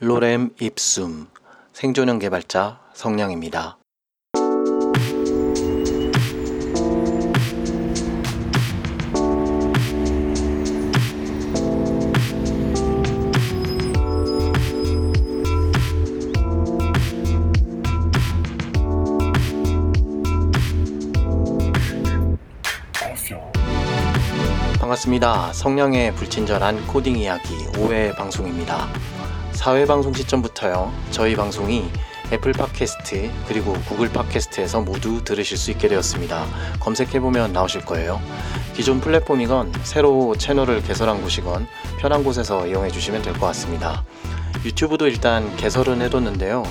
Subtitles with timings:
[0.00, 1.26] 로렘 입숨
[1.72, 3.78] 생존형 개발자 성량입니다.
[24.78, 25.52] 반갑습니다.
[25.52, 28.86] 성량의 불친절한 코딩 이야기 5회 방송입니다.
[29.58, 30.92] 4회 방송 시점부터요.
[31.10, 31.90] 저희 방송이
[32.32, 36.46] 애플 팟캐스트 그리고 구글 팟캐스트에서 모두 들으실 수 있게 되었습니다.
[36.78, 38.20] 검색해보면 나오실 거예요.
[38.74, 41.66] 기존 플랫폼이건 새로 채널을 개설한 곳이건
[41.98, 44.04] 편한 곳에서 이용해 주시면 될 것 같습니다.
[44.64, 46.62] 유튜브도 일단 개설은 해뒀는데요.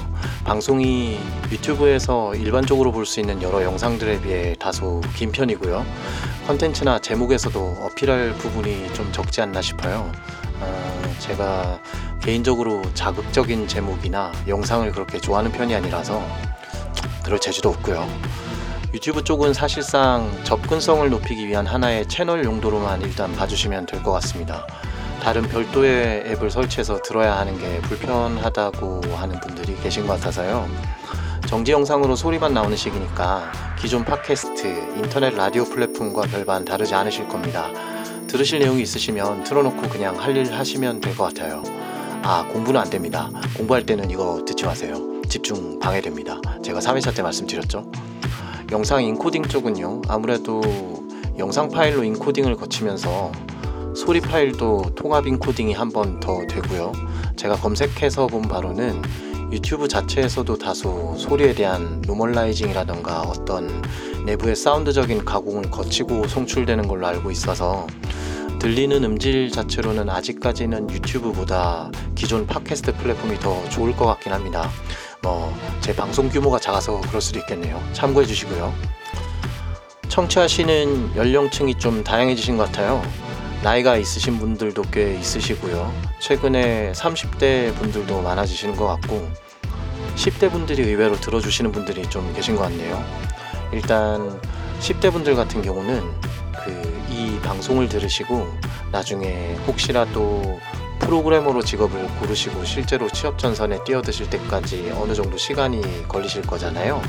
[0.45, 1.19] 방송이
[1.51, 5.85] 유튜브에서 일반적으로 볼 수 있는 여러 영상들에 비해 다소 긴 편이고요.
[6.47, 10.09] 컨텐츠나 제목에서도 어필할 부분이 좀 적지 않나 싶어요.
[10.59, 11.79] 어, 제가
[12.21, 16.21] 개인적으로 자극적인 제목이나 영상을 그렇게 좋아하는 편이 아니라서
[17.23, 18.07] 그럴 재주도 없고요.
[18.93, 24.65] 유튜브 쪽은 사실상 접근성을 높이기 위한 하나의 채널 용도로만 일단 봐주시면 될 것 같습니다.
[25.21, 30.67] 다른 별도의 앱을 설치해서 들어야 하는 게 불편하다고 하는 분들이 계신 것 같아서요.
[31.47, 37.69] 정지 영상으로 소리만 나오는 식이니까 기존 팟캐스트, 인터넷 라디오 플랫폼과 별반 다르지 않으실 겁니다.
[38.27, 41.63] 들으실 내용이 있으시면 틀어놓고 그냥 할 일 하시면 될 것 같아요.
[42.23, 43.29] 아, 공부는 안 됩니다.
[43.55, 44.95] 공부할 때는 이거 듣지 마세요.
[45.29, 46.39] 집중 방해됩니다.
[46.63, 47.89] 제가 3회차 때 말씀드렸죠.
[48.71, 50.61] 영상 인코딩 쪽은요, 아무래도
[51.37, 53.31] 영상 파일로 encoding을 거치면서
[53.95, 56.91] 소리 파일도 통합 encoding이 한 번 더 되고요.
[57.35, 59.01] 제가 검색해서 본 바로는
[59.51, 63.81] 유튜브 자체에서도 다소 소리에 대한 normalizing이라던가 어떤
[64.27, 67.87] 내부의 사운드적인 가공을 거치고 송출되는 걸로 알고 있어서
[68.59, 74.69] 들리는 음질 자체로는 아직까지는 유튜브보다 기존 팟캐스트 플랫폼이 더 좋을 것 같긴 합니다.
[75.23, 75.51] 뭐
[75.87, 77.81] 제 방송 규모가 작아서 그럴 수도 있겠네요.
[77.93, 78.73] 참고해 주시고요.
[80.09, 83.01] 청취하시는 연령층이 좀 다양해지신 것 같아요.
[83.63, 85.93] 나이가 있으신 분들도 꽤 있으시고요.
[86.19, 89.29] 최근에 30대 분들도 많아지시는 것 같고
[90.17, 93.01] 10대 분들이 의외로 들어주시는 분들이 좀 계신 것 같네요.
[93.71, 94.39] 일단
[94.79, 96.01] 10대 분들 같은 경우는
[96.63, 98.47] 그 이 방송을 들으시고
[98.91, 100.59] 나중에 혹시라도
[100.99, 107.01] 프로그래머로 직업을 고르시고 실제로 취업 전선에 뛰어드실 때까지 어느 정도 시간이 걸리실 거잖아요.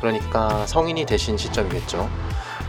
[0.00, 2.08] 그러니까 성인이 되신 시점이겠죠.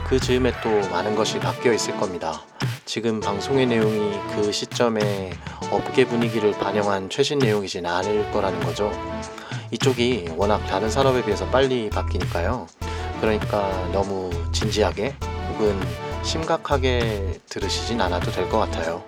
[0.08, 2.42] 그 즈음에 또 많은 것이 바뀌어 있을 겁니다.
[2.86, 5.32] 지금 방송의 내용이 그 시점에
[5.72, 8.92] 업계 분위기를 반영한 최신 내용이진 않을 거라는 거죠.
[9.72, 12.68] 이쪽이 워낙 다른 산업에 비해서 빨리 바뀌니까요.
[13.22, 15.16] 그러니까 너무 진지하게
[15.50, 15.80] 혹은
[16.24, 19.04] 심각하게 들으시진 않아도 될 것 같아요.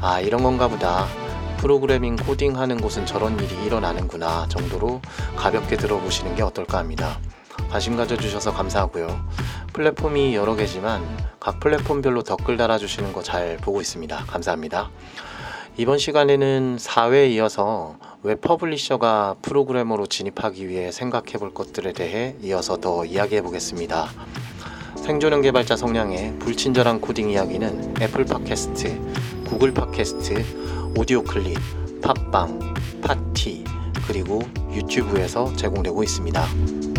[0.00, 1.06] 아, 이런 건가 보다.
[1.58, 5.00] 프로그래밍 코딩 하는 곳은 저런 일이 일어나는구나 정도로
[5.36, 7.18] 가볍게 들어보시는 게 어떨까 합니다.
[7.70, 9.28] 관심 가져주셔서 감사하고요.
[9.72, 11.02] 플랫폼이 여러 개지만
[11.38, 14.24] 각 플랫폼별로 댓글 달아주시는 거 잘 보고 있습니다.
[14.26, 14.90] 감사합니다.
[15.78, 23.06] 이번 시간에는 4회에 이어서 web publisher가 프로그래머로 진입하기 위해 생각해 볼 것들에 대해 이어서 더
[23.06, 24.10] 이야기해 보겠습니다.
[24.96, 31.56] 생존형 개발자 성량의 불친절한 코딩 이야기는 애플 팟캐스트, 구글 팟캐스트, 오디오 클립,
[32.02, 33.64] 팟빵, 팟티,
[34.06, 34.42] 그리고
[34.74, 36.91] 유튜브에서 제공되고 있습니다.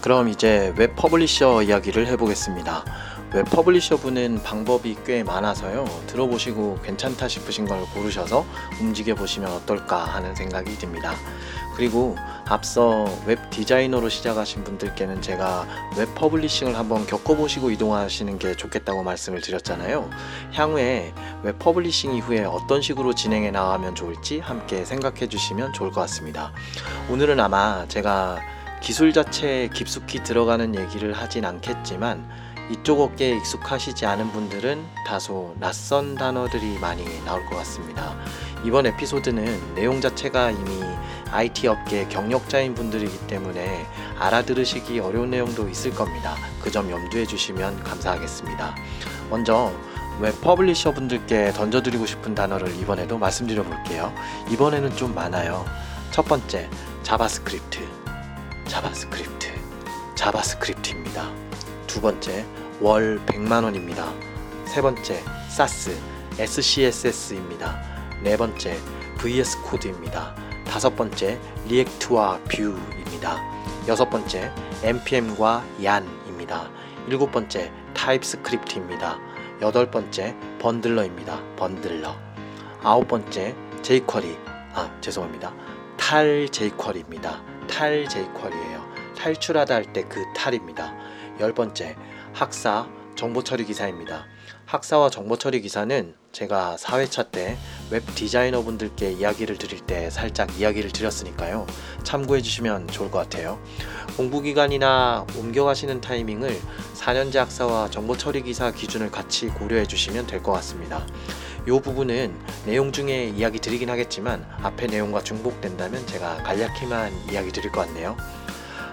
[0.00, 2.84] 그럼 이제 web publisher 이야기를 해보겠습니다.
[3.34, 5.84] web publisher 분은 방법이 꽤 많아서요.
[6.06, 8.46] 들어보시고 괜찮다 싶으신 걸 고르셔서
[8.80, 11.12] 움직여 보시면 어떨까 하는 생각이 듭니다.
[11.76, 12.16] 그리고
[12.46, 15.66] 앞서 웹 디자이너로 시작하신 분들께는 제가
[15.96, 20.08] web publishing을 한번 겪어보시고 이동하시는 게 좋겠다고 말씀을 드렸잖아요.
[20.54, 21.12] 향후에
[21.42, 26.52] web publishing 이후에 어떤 식으로 진행해 나가면 좋을지 함께 생각해 주시면 좋을 것 같습니다.
[27.10, 28.40] 오늘은 아마 제가
[28.80, 32.28] 기술 자체에 깊숙이 들어가는 얘기를 하진 않겠지만
[32.70, 38.14] 이쪽 업계에 익숙하시지 않은 분들은 다소 낯선 단어들이 많이 나올 것 같습니다.
[38.64, 40.82] 이번 에피소드는 내용 자체가 이미
[41.30, 43.86] IT 업계 경력자인 분들이기 때문에
[44.18, 46.36] 알아들으시기 어려운 내용도 있을 겁니다.
[46.62, 48.74] 그 점 염두해 주시면 감사하겠습니다.
[49.30, 49.72] 먼저
[50.20, 54.12] web publisher 분들께 던져드리고 싶은 단어를 이번에도 말씀드려 볼게요.
[54.50, 55.64] 이번에는 좀 많아요.
[56.10, 56.68] 첫 번째,
[57.04, 57.97] JavaScript.
[58.68, 59.48] JavaScript.
[60.14, 61.32] JavaScript입니다.
[61.86, 62.44] 두 번째,
[62.80, 64.12] 월 100만 원입니다.
[64.66, 65.98] 세 번째, Sass,
[66.38, 67.80] SCSS입니다.
[68.22, 68.76] 네 번째,
[69.18, 70.36] VS Code입니다.
[70.66, 73.38] 다섯 번째, React와 Vue입니다.
[73.88, 76.70] 여섯 번째, npm과 yarn입니다.
[77.08, 79.18] 일곱 번째, TypeScript입니다.
[79.62, 81.42] 여덟 번째, bundler입니다.
[81.56, 82.14] bundler.
[82.82, 84.36] 아홉 번째, jQuery.
[84.74, 85.54] 아, 죄송합니다.
[85.96, 87.57] 탈 jQuery입니다.
[87.68, 88.88] 탈 jQuery예요.
[89.16, 90.94] 탈출하다 할 때 그 탈입니다.
[91.40, 91.96] 열 번째,
[92.32, 94.26] 학사 정보 처리 기사입니다.
[94.66, 97.56] 학사와 정보 처리 기사는 제가 4회차 때
[97.90, 101.66] 웹 디자이너 분들께 이야기를 드릴 때 살짝 이야기를 드렸으니까요.
[102.04, 103.58] 참고해 주시면 좋을 것 같아요.
[104.16, 106.60] 공부기간이나 옮겨가시는 타이밍을
[106.94, 111.04] 4년제 학사와 정보 처리 기사 기준을 같이 고려해 주시면 될 것 같습니다.
[111.66, 112.34] 이 부분은
[112.66, 118.16] 내용 중에 이야기 드리긴 하겠지만 앞에 내용과 중복된다면 제가 간략히만 이야기 드릴 것 같네요.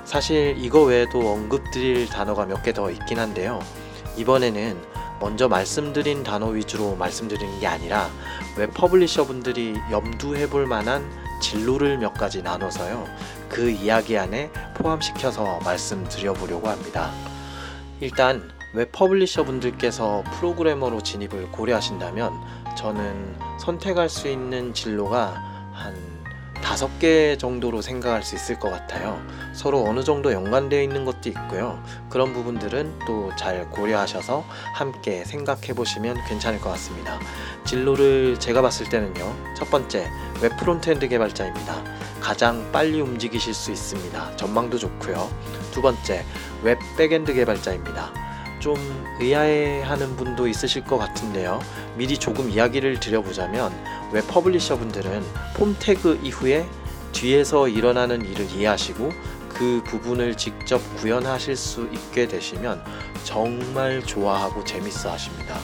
[0.04, 3.60] 사실 이거 외에도 언급 드릴 단어가 몇 개 더 있긴 한데요.
[4.18, 4.78] 이번에는
[5.20, 8.10] 먼저 말씀드린 단어 위주로 말씀드리는 게 아니라
[8.58, 11.10] 웹 publisher 분들이 염두해 볼 만한
[11.42, 13.06] 진로를 몇 가지 나눠서요.
[13.50, 17.12] 그 이야기 안에 포함시켜서 말씀드려 보려고 합니다.
[18.02, 22.34] 일단 웹 publisher 분들께서 프로그래머로 진입을 고려하신다면
[22.78, 25.42] 저는 선택할 수 있는 진로가
[25.74, 25.96] 한
[26.62, 29.22] 다섯 개 정도로 생각할 수 있을 것 같아요.
[29.54, 31.82] 서로 어느 정도 연관되어 있는 것도 있고요.
[32.10, 37.20] 그런 부분들은 또 잘 고려하셔서 함께 생각해 보시면 괜찮을 것 같습니다.
[37.66, 39.36] 진로를 제가 봤을 때는요.
[39.56, 40.10] 첫 번째,
[40.42, 41.84] 웹 frontend 개발자입니다.
[42.22, 44.38] 가장 빨리 움직이실 수 있습니다.
[44.38, 45.30] 전망도 좋고요.
[45.72, 46.26] 두 번째,
[46.64, 48.25] 웹 backend 개발자입니다.
[48.66, 48.76] 좀
[49.20, 51.60] 의아해하는 분도 있으실 것 같은데요.
[51.96, 53.72] 미리 조금 이야기를 드려보자면
[54.12, 55.24] 웹 publisher 분들은
[55.56, 56.68] 폼 태그 이후에
[57.12, 59.12] 뒤에서 일어나는 일을 이해하시고
[59.50, 62.84] 그 부분을 직접 구현하실 수 있게 되시면
[63.24, 65.60] 정말 좋아하고 재밌어 하십니다.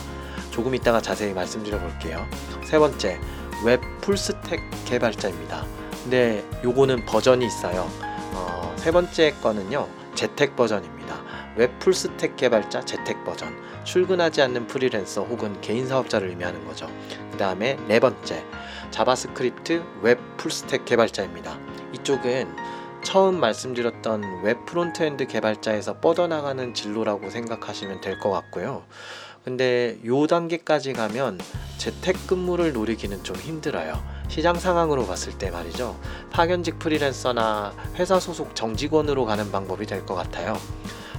[0.52, 2.24] 조금 이따가 자세히 말씀드려 볼게요.
[2.62, 3.18] 세 번째,
[3.64, 5.66] 웹 full stack 개발자입니다.
[6.04, 7.90] 근데 요거는 버전이 있어요.
[8.34, 11.21] 어, 세 번째 거는요, 재택 버전입니다.
[11.56, 13.54] 웹 full stack 개발자 재택 버전.
[13.84, 16.88] 출근하지 않는 프리랜서 혹은 개인 사업자를 의미하는 거죠.
[17.30, 18.44] 그 다음에 네 번째,
[18.90, 21.58] JavaScript 웹 full stack 개발자입니다.
[21.94, 22.54] 이쪽은
[23.02, 28.84] 처음 말씀드렸던 웹 frontend 개발자에서 뻗어나가는 진로라고 생각하시면 될 것 같고요.
[29.44, 31.40] 근데 요 단계까지 가면
[31.76, 34.00] 재택 근무를 노리기는 좀 힘들어요.
[34.28, 35.98] 시장 상황으로 봤을 때 말이죠.
[36.30, 40.56] 파견직 프리랜서나 회사 소속 정직원으로 가는 방법이 될 것 같아요.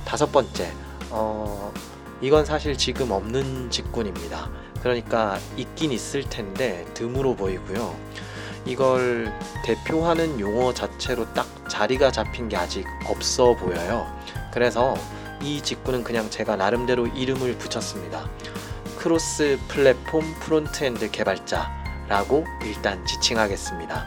[0.06, 0.72] 다섯 번째,
[1.10, 1.74] 어,
[2.22, 4.50] 이건 사실 지금 없는 직군입니다.
[4.82, 7.96] 그러니까 있긴 있을 텐데 드물어 보이고요.
[8.66, 9.34] 이걸
[9.66, 14.08] 대표하는 용어 자체로 딱 자리가 잡힌 게 아직 없어 보여요.
[14.54, 14.96] 그래서
[15.42, 18.30] 이 직군은 그냥 제가 나름대로 이름을 붙였습니다.
[18.98, 24.06] cross 플랫폼 frontend 개발자라고 일단 지칭하겠습니다.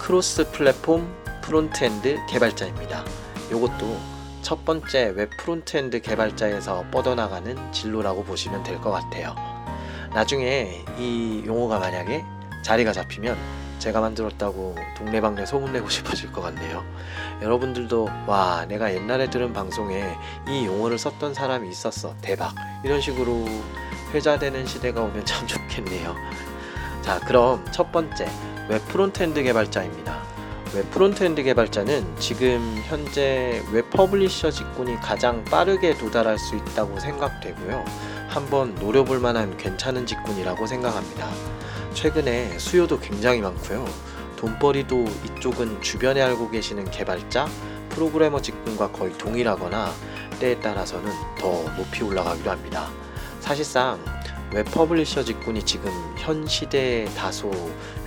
[0.00, 3.04] cross 플랫폼 frontend 개발자입니다.
[3.50, 4.13] 이것도
[4.44, 9.34] 첫 번째 웹 frontend 개발자에서 뻗어나가는 진로라고 보시면 될 것 같아요.
[10.12, 12.22] 나중에 이 용어가 만약에
[12.62, 13.36] 자리가 잡히면
[13.78, 16.84] 제가 만들었다고 동네방네 소문내고 싶어질 것 같네요.
[17.40, 20.04] 여러분들도 와 내가 옛날에 들은 방송에
[20.46, 23.46] 이 용어를 썼던 사람이 있었어 대박 이런 식으로
[24.12, 26.14] 회자되는 시대가 오면 참 좋겠네요.
[27.00, 28.28] 자 그럼 첫 번째
[28.68, 30.33] 웹 frontend 개발자입니다.
[30.74, 37.84] 웹 frontend 개발자는 지금 현재 웹 publisher 직군이 가장 빠르게 도달할 수 있다고 생각되고요.
[38.28, 41.30] 한번 노려볼 만한 괜찮은 직군이라고 생각합니다.
[41.92, 43.84] 최근에 수요도 굉장히 많고요.
[44.36, 47.46] 돈벌이도 이쪽은 주변에 알고 계시는 개발자,
[47.90, 49.92] 프로그래머 직군과 거의 동일하거나
[50.40, 52.88] 때에 따라서는 더 높이 올라가기도 합니다.
[53.38, 54.04] 사실상
[54.54, 57.50] 웹 publisher 직군이 지금 현 시대에 다소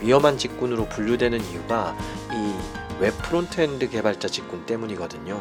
[0.01, 1.95] 위험한 직군으로 분류되는 이유가
[2.31, 5.35] 이 웹 frontend 개발자 직군 때문이거든요.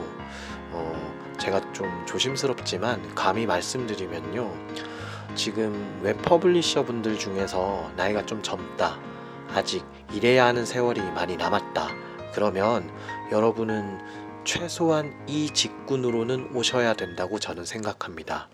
[0.73, 4.53] 어, 제가 좀 조심스럽지만 감히 말씀드리면요.
[5.35, 8.99] 지금 웹 publisher 분들 중에서 나이가 좀 젊다.
[9.55, 11.89] 아직 일해야 하는 세월이 많이 남았다.
[12.35, 12.91] 그러면
[13.33, 14.01] 여러분은
[14.45, 18.49] 최소한 이 직군으로는 오셔야 된다고 저는 생각합니다.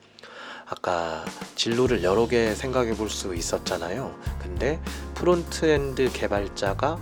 [0.72, 1.24] 아까
[1.54, 4.16] 진로를 여러 개 생각해 볼 수 있었잖아요.
[4.40, 4.80] 근데
[5.14, 6.98] frontend 개발자가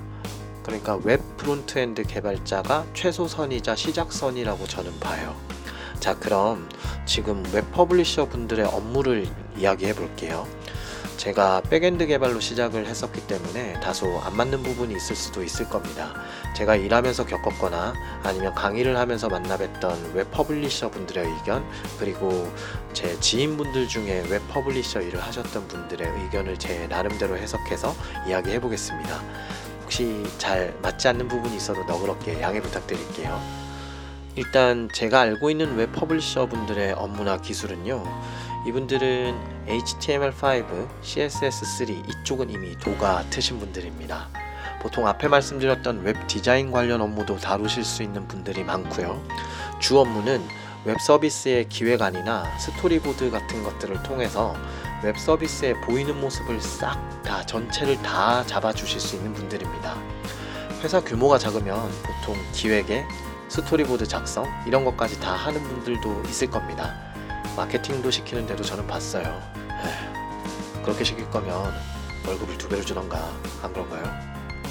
[0.64, 5.36] 그러니까 웹 frontend 개발자가 최소선이자 시작선이라고 저는 봐요.
[6.00, 6.68] 자, 그럼
[7.06, 10.48] 지금 웹 publisher 분들의 업무를 이야기해 볼게요.
[11.20, 16.14] 제가 backend 개발로 시작을 했었기 때문에 다소 안 맞는 부분이 있을 수도 있을 겁니다.
[16.56, 21.62] 제가 일하면서 겪었거나 아니면 강의를 하면서 만나 뵀던 웹 publisher 분들의 의견
[21.98, 22.50] 그리고
[22.94, 27.94] 제 지인분들 중에 웹 publisher 일을 하셨던 분들의 의견을 제 나름대로 해석해서
[28.26, 29.22] 이야기해 보겠습니다.
[29.82, 33.38] 혹시 잘 맞지 않는 부분이 있어도 너그럽게 양해 부탁드릴게요.
[34.36, 38.04] 일단 제가 알고 있는 웹 publisher 분들의 업무나 기술은요.
[38.66, 44.28] 이분들은 HTML5, CSS3 이쪽은 이미 도가 트신 분들입니다.
[44.82, 49.22] 보통 앞에 말씀드렸던 웹 디자인 관련 업무도 다루실 수 있는 분들이 많고요.
[49.78, 50.42] 주 업무는
[50.84, 54.54] 웹 서비스의 기획안이나 스토리보드 같은 것들을 통해서
[55.02, 59.96] 웹 서비스의 보이는 모습을 싹 다 전체를 다 잡아 주실 수 있는 분들입니다.
[60.82, 63.04] 회사 규모가 작으면 보통 기획에
[63.48, 67.09] 스토리보드 작성 이런 것까지 다 하는 분들도 있을 겁니다.
[67.60, 69.42] 마케팅도 시키는 데도 저는 봤어요.
[69.68, 71.74] 에휴, 그렇게 시킬 거면
[72.26, 73.30] 월급을 두 배로 주던가
[73.62, 74.02] 안 그런가요?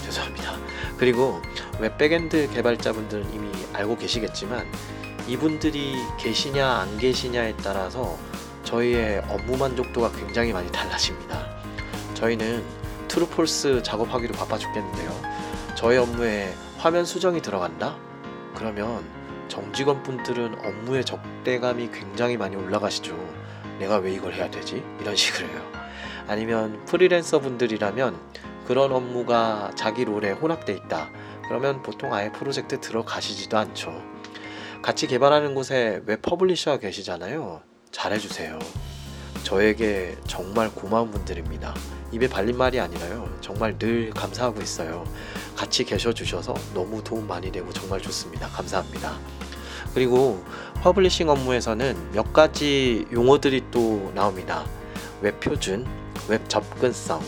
[0.04, 0.58] 죄송합니다.
[0.98, 1.40] 그리고
[1.80, 4.66] 웹 backend 개발자분들은 이미 알고 계시겠지만
[5.28, 8.18] 이분들이 계시냐 안 계시냐에 따라서
[8.64, 11.46] 저희의 업무 만족도가 굉장히 많이 달라집니다.
[12.16, 12.64] 저희는
[13.08, 15.12] true false 작업하기도 바빠 죽겠는데요.
[15.76, 17.96] 저희 업무에 화면 수정이 들어간다?
[18.56, 19.04] 그러면
[19.50, 23.18] 정직원 분들은 업무의 적대감이 굉장히 많이 올라가시죠.
[23.80, 24.84] 내가 왜 이걸 해야 되지?
[25.02, 25.72] 이런 식으로요.
[26.28, 28.18] 아니면 프리랜서 분들이라면
[28.66, 31.10] 그런 업무가 자기 role에 혼합돼 있다.
[31.48, 33.92] 그러면 보통 아예 프로젝트 들어가시지도 않죠.
[34.82, 37.62] 같이 개발하는 곳에 웹 publisher가 계시잖아요.
[37.92, 38.60] 잘해주세요.
[39.44, 41.74] 저에게 정말 고마운 분들입니다.
[42.12, 43.30] 입에 발린 말이 아니라요.
[43.42, 45.04] 정말 늘 감사하고 있어요.
[45.56, 48.48] 같이 계셔 주셔서 너무 도움 많이 되고 정말 좋습니다.
[48.48, 49.18] 감사합니다.
[49.94, 50.44] 그리고
[50.82, 54.66] publishing 업무에서는 몇 가지 용어들이 또 나옵니다.
[55.22, 55.86] 웹 표준,
[56.28, 57.22] 웹 접근성,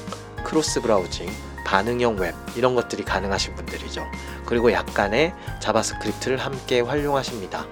[0.43, 1.29] cross browsing,
[1.65, 4.05] 반응형 웹 이런 것들이 가능하신 분들이죠.
[4.45, 7.65] 그리고 약간의 JavaScript를 함께 활용하십니다.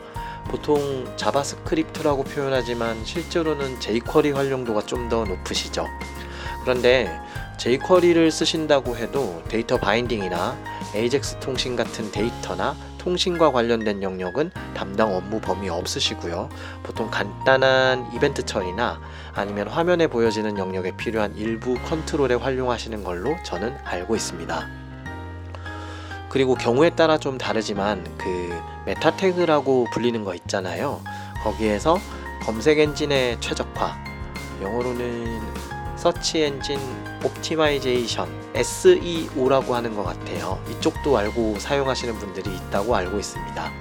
[0.50, 5.86] 보통 JavaScript라고 표현하지만 실제로는 jQuery 활용도가 좀 더 높으시죠.
[6.62, 7.20] 그런데
[7.58, 10.58] jQuery를 쓰신다고 해도 데이터 binding이나
[10.96, 16.50] AJAX 통신 같은 데이터나 통신과 관련된 영역은 담당 업무 범위 없으시고요.
[16.84, 19.02] 보통 간단한 이벤트 처리나
[19.34, 24.68] 아니면 화면에 보여지는 영역에 필요한 일부 컨트롤에 활용하시는 걸로 저는 알고 있습니다.
[26.30, 28.54] 그리고 경우에 따라 좀 다르지만 그
[28.86, 31.02] 메타 태그라고 불리는 거 있잖아요.
[31.44, 31.98] 거기에서
[32.44, 33.98] 검색 엔진의 최적화,
[34.62, 35.42] 영어로는
[36.00, 36.80] search engine
[37.26, 40.64] optimization SEO라고 하는 것 같아요.
[40.72, 43.72] 이쪽도 알고 사용하시는 분들이 있다고 알고 있습니다.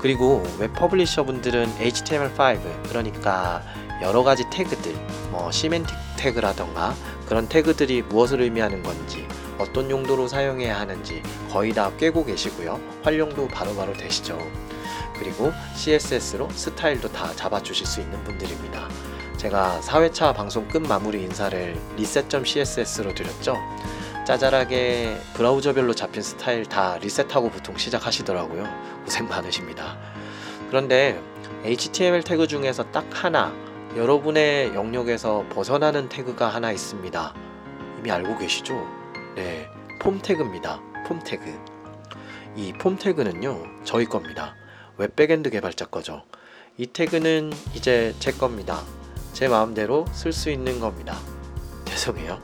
[0.00, 3.62] 그리고 웹 publisher 분들은 HTML5 그러니까
[4.00, 4.94] 여러 가지 태그들,
[5.30, 6.94] 뭐 semantic 태그라던가
[7.26, 12.80] 그런 태그들이 무엇을 의미하는 건지 어떤 용도로 사용해야 하는지 거의 다 꿰고 계시고요.
[13.02, 14.38] 활용도 바로바로 되시죠.
[15.18, 18.88] 그리고 CSS로 스타일도 다 잡아주실 수 있는 분들입니다.
[19.38, 23.56] 제가 4회차 방송 끝 마무리 인사를 리셋.css로 드렸죠.
[24.26, 28.66] 짜잘하게 브라우저별로 잡힌 스타일 다 리셋하고 보통 시작하시더라고요.
[29.04, 29.96] 고생 많으십니다.
[30.68, 31.22] 그런데
[31.64, 33.54] HTML 태그 중에서 딱 하나
[33.96, 37.34] 여러분의 영역에서 벗어나는 태그가 하나 있습니다.
[37.98, 38.74] 이미 알고 계시죠?
[39.36, 39.68] 네,
[40.00, 40.80] 폼 태그입니다.
[41.06, 41.44] 폼 태그.
[42.56, 44.56] 이 폼 태그는요, 저희 겁니다.
[44.96, 46.24] 웹 backend 개발자 거죠.
[46.76, 48.82] 이 태그는 이제 제 겁니다.
[49.38, 51.16] 제 마음대로 쓸 수 있는 겁니다.
[51.84, 52.40] 죄송해요.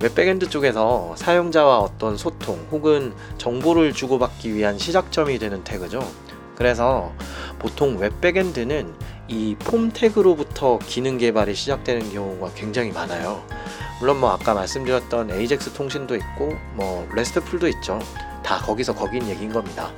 [0.00, 6.00] 웹 backend 쪽에서 사용자와 어떤 소통 혹은 정보를 주고받기 위한 시작점이 되는 태그죠.
[6.56, 7.12] 그래서
[7.58, 8.94] 보통 웹 backend는
[9.28, 13.44] 이 폼 태그로부터 기능 개발이 시작되는 경우가 굉장히 많아요.
[14.00, 17.98] 물론 뭐 아까 말씀드렸던 AJAX 통신도 있고 뭐 RESTful도 있죠.
[18.42, 19.92] 다 거기서 거긴 얘기인 겁니다.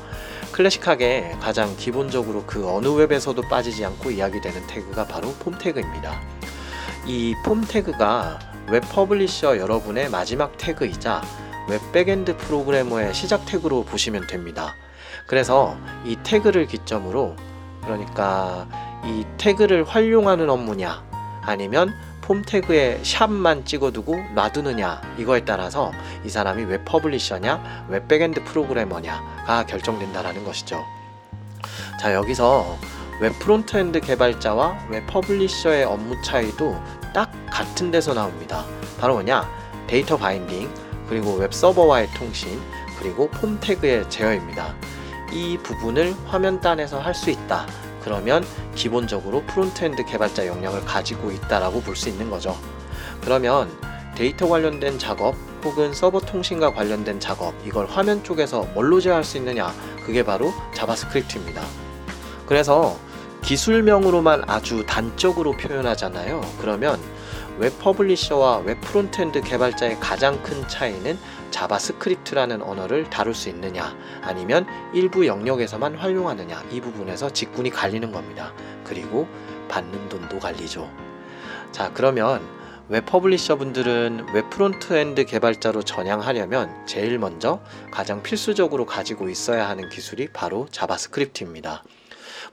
[0.55, 6.21] 클래식하게 가장 기본적으로 그 어느 웹에서도 빠지지 않고 이야기되는 태그가 바로 폼 태그입니다.
[7.07, 8.39] 이 폼 태그가
[8.71, 11.23] 웹 publisher 여러분의 마지막 태그이자
[11.69, 14.77] 웹 backend 프로그래머의 시작 태그로 보시면 됩니다.
[15.27, 17.35] 그래서 이 태그를 기점으로
[17.83, 18.69] 그러니까
[19.05, 21.05] 이 태그를 활용하는 업무냐
[21.43, 21.93] 아니면
[22.25, 25.93] 폼 태그에 샵만 찍어두고 놔두느냐 이거에 따라서
[26.25, 30.83] 이 사람이 웹 publisher냐 웹 backend 프로그래머냐가 결정된다라는 것이죠.
[32.01, 32.79] 자 여기서
[33.21, 36.81] 웹 frontend 개발자와 웹 publisher의 업무 차이도
[37.13, 38.65] 딱 같은 데서 나옵니다.
[38.99, 39.47] 바로 뭐냐?
[39.87, 40.73] 데이터 binding,
[41.11, 42.59] 그리고 웹 서버와의 통신,
[42.99, 44.75] 그리고 폼 태그의 제어입니다.
[45.31, 47.67] 이 부분을 화면단에서 할 수 있다.
[48.05, 48.45] 그러면
[48.75, 52.57] 기본적으로 frontend 개발자 역량을 가지고 있다라고 볼 수 있는 거죠.
[53.23, 53.71] 그러면
[54.15, 55.35] 데이터 관련된 작업
[55.65, 59.73] 혹은 서버 통신과 관련된 작업 이걸 화면 쪽에서 뭘로 제어할 수 있느냐
[60.05, 61.63] 그게 바로 JavaScript입니다.
[62.47, 62.99] 그래서
[63.43, 66.43] 기술명으로만 아주 단적으로 표현하잖아요.
[66.61, 67.01] 그러면
[67.59, 71.19] 웹 publisher와 웹 frontend 개발자의 가장 큰 차이는
[71.55, 78.53] JavaScript라는 언어를 다룰 수 있느냐 아니면 일부 영역에서만 활용하느냐 이 부분에서 직군이 갈리는 겁니다.
[78.83, 79.29] 그리고
[79.69, 80.91] 받는 돈도 갈리죠.
[81.71, 82.43] 자, 그러면
[82.89, 90.29] 웹 publisher 분들은 웹 frontend 개발자로 전향하려면 제일 먼저 가장 필수적으로 가지고 있어야 하는 기술이
[90.33, 91.85] 바로 JavaScript입니다.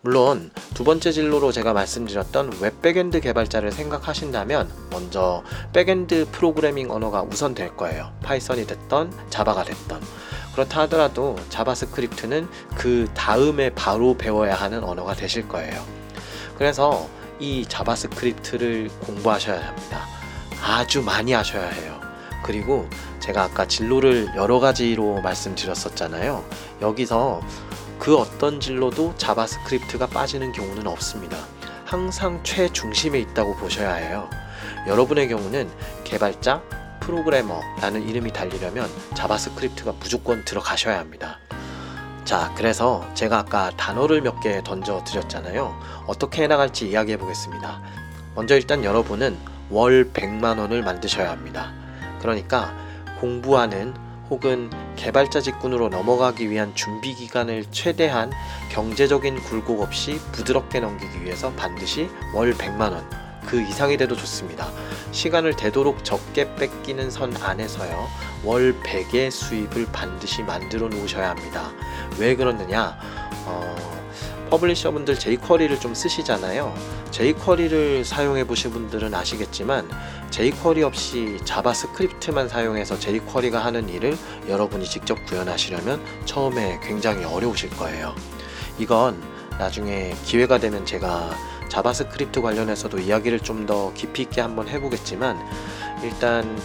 [0.04, 7.54] 물론 두 번째 진로로 제가 말씀드렸던 웹 backend 개발자를 생각하신다면 먼저 backend 프로그래밍 언어가 우선
[7.54, 8.12] 될 거예요.
[8.24, 10.02] Python이 됐던 Java가 됐던
[10.54, 15.86] 그렇다 하더라도 JavaScript는 그 다음에 바로 배워야 하는 언어가 되실 거예요.
[16.58, 17.08] 그래서
[17.40, 20.08] 이 JavaScript를 공부하셔야 합니다.
[20.64, 22.02] 아주 많이 하셔야 해요.
[22.44, 22.90] 그리고
[23.20, 26.44] 제가 아까 진로를 여러 가지로 말씀드렸었잖아요.
[26.82, 27.42] 여기서
[28.02, 31.38] 그 어떤 진로도 JavaScript가 빠지는 경우는 없습니다.
[31.86, 34.28] 항상 최중심에 있다고 보셔야 해요.
[34.88, 35.70] 여러분의 경우는
[36.04, 36.64] 개발자,
[37.02, 41.38] 프로그래머라는 이름이 달리려면 JavaScript가 무조건 들어가셔야 합니다.
[42.26, 45.80] 자, 그래서 제가 아까 단어를 몇 개 던져 드렸잖아요.
[46.08, 47.82] 어떻게 해나갈지 이야기해 보겠습니다.
[48.34, 49.38] 먼저 일단 여러분은
[49.70, 51.72] 월 100만 원을 만드셔야 합니다.
[52.20, 52.74] 그러니까
[53.20, 53.94] 공부하는
[54.32, 58.32] 혹은 개발자 직군으로 넘어가기 위한 준비 기간을 최대한
[58.72, 63.06] 경제적인 굴곡 없이 부드럽게 넘기기 위해서 반드시 월 100만 원,
[63.46, 64.72] 그 이상이 돼도 좋습니다.
[65.12, 68.08] 시간을 되도록 적게 뺏기는 선 안에서요,
[68.46, 71.70] 월 100의 수입을 반드시 만들어 놓으셔야 합니다.
[72.18, 72.98] 왜 그러느냐?
[73.46, 74.01] 어,
[74.52, 76.76] publisher 분들 jQuery를 좀 쓰시잖아요.
[77.12, 79.90] jQuery를 사용해 보신 분들은 아시겠지만
[80.30, 84.18] jQuery 없이 JavaScript만 사용해서 jQuery가 하는 일을
[84.50, 88.14] 여러분이 직접 구현하시려면 처음에 굉장히 어려우실 거예요.
[88.78, 89.24] 이건
[89.58, 91.30] 나중에 기회가 되면 제가
[91.70, 95.40] JavaScript 관련해서도 이야기를 좀 더 깊이 있게 한번 해보겠지만
[96.04, 96.60] 일단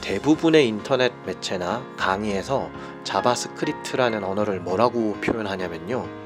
[0.00, 2.70] 대부분의 인터넷 매체나 강의에서
[3.04, 6.17] JavaScript라는 언어를 뭐라고 표현하냐면요.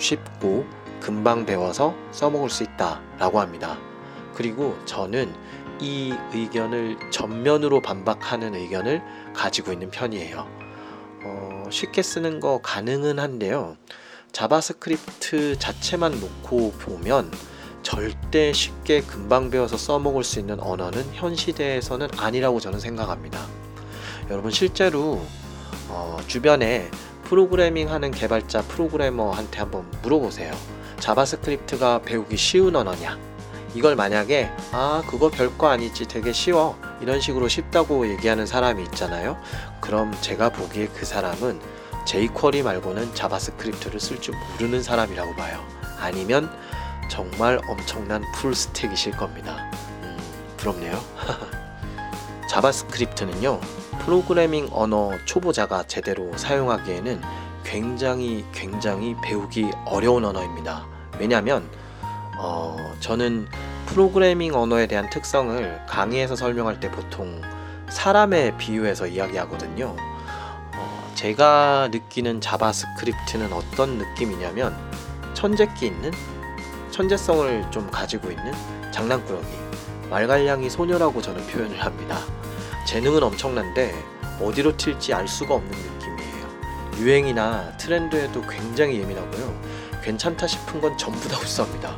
[0.00, 0.66] 쉽고
[1.00, 3.78] 금방 배워서 써먹을 수 있다 라고 합니다.
[4.34, 5.32] 그리고 저는
[5.80, 9.02] 이 의견을 전면으로 반박하는 의견을
[9.34, 10.46] 가지고 있는 편이에요.
[11.22, 13.76] 어, 쉽게 쓰는 거 가능은 한데요.
[14.32, 17.30] JavaScript 자체만 놓고 보면
[17.82, 23.40] 절대 쉽게 금방 배워서 써먹을 수 있는 언어는 현 시대에서는 아니라고 저는 생각합니다.
[24.28, 25.20] 여러분 실제로
[25.88, 26.90] 어, 주변에
[27.30, 30.52] 프로그래밍 하는 개발자 프로그래머한테 한번 물어보세요.
[30.98, 33.16] JavaScript가 배우기 쉬운 언어냐?
[33.72, 39.40] 이걸 만약에 아 그거 별거 아니지 되게 쉬워 이런 식으로 쉽다고 얘기하는 사람이 있잖아요.
[39.80, 41.60] 그럼 제가 보기에 그 사람은
[42.04, 45.64] jQuery 말고는 JavaScript를 쓸 줄 모르는 사람이라고 봐요.
[46.00, 46.50] 아니면
[47.08, 49.70] 정말 엄청난 full stack이실 겁니다.
[50.02, 50.18] 음,
[50.56, 51.00] 부럽네요.
[52.50, 53.60] JavaScript는요,
[54.00, 57.20] 프로그래밍 언어 초보자가 제대로 사용하기에는
[57.64, 60.86] 굉장히 굉장히 배우기 어려운 언어입니다.
[61.18, 61.68] 왜냐하면
[62.38, 63.46] 어, 저는
[63.86, 67.40] 프로그래밍 언어에 대한 특성을 강의에서 설명할 때 보통
[67.90, 69.94] 사람에 비유해서 이야기하거든요.
[70.74, 74.76] 어, 제가 느끼는 JavaScript는 어떤 느낌이냐면
[75.34, 76.10] 천재기 있는
[76.90, 78.52] 천재성을 좀 가지고 있는
[78.92, 79.46] 장난꾸러기
[80.08, 82.18] 말괄량이 소녀라고 저는 표현을 합니다.
[82.90, 83.94] 재능은 엄청난데
[84.40, 86.48] 어디로 튈지 알 수가 없는 느낌이에요.
[86.98, 89.60] 유행이나 트렌드에도 굉장히 예민하고요.
[90.02, 91.96] 괜찮다 싶은 건 전부 다 흡수합니다.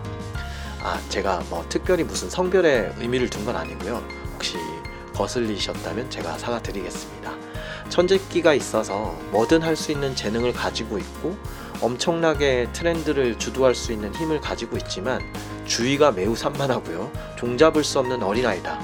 [0.83, 4.07] 아, 제가 뭐 특별히 무슨 성별의 의미를 둔 건 아니고요.
[4.35, 4.59] 혹시
[5.15, 7.37] 거슬리셨다면 제가 사과드리겠습니다.
[7.89, 11.39] 천재기가 있어서 뭐든 할 수 있는 재능을 가지고 있고
[11.81, 15.23] 엄청나게 트렌드를 주도할 수 있는 힘을 가지고 있지만
[15.65, 17.11] 주의가 매우 산만하고요.
[17.37, 18.79] 종잡을 수 없는 어린아이다.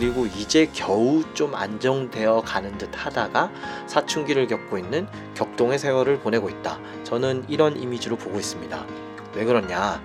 [0.00, 3.52] 그리고 이제 겨우 좀 안정되어 가는 듯 하다가
[3.86, 6.80] 사춘기를 겪고 있는 격동의 세월을 보내고 있다.
[7.04, 8.86] 저는 이런 이미지로 보고 있습니다.
[9.34, 10.02] 왜 그러냐?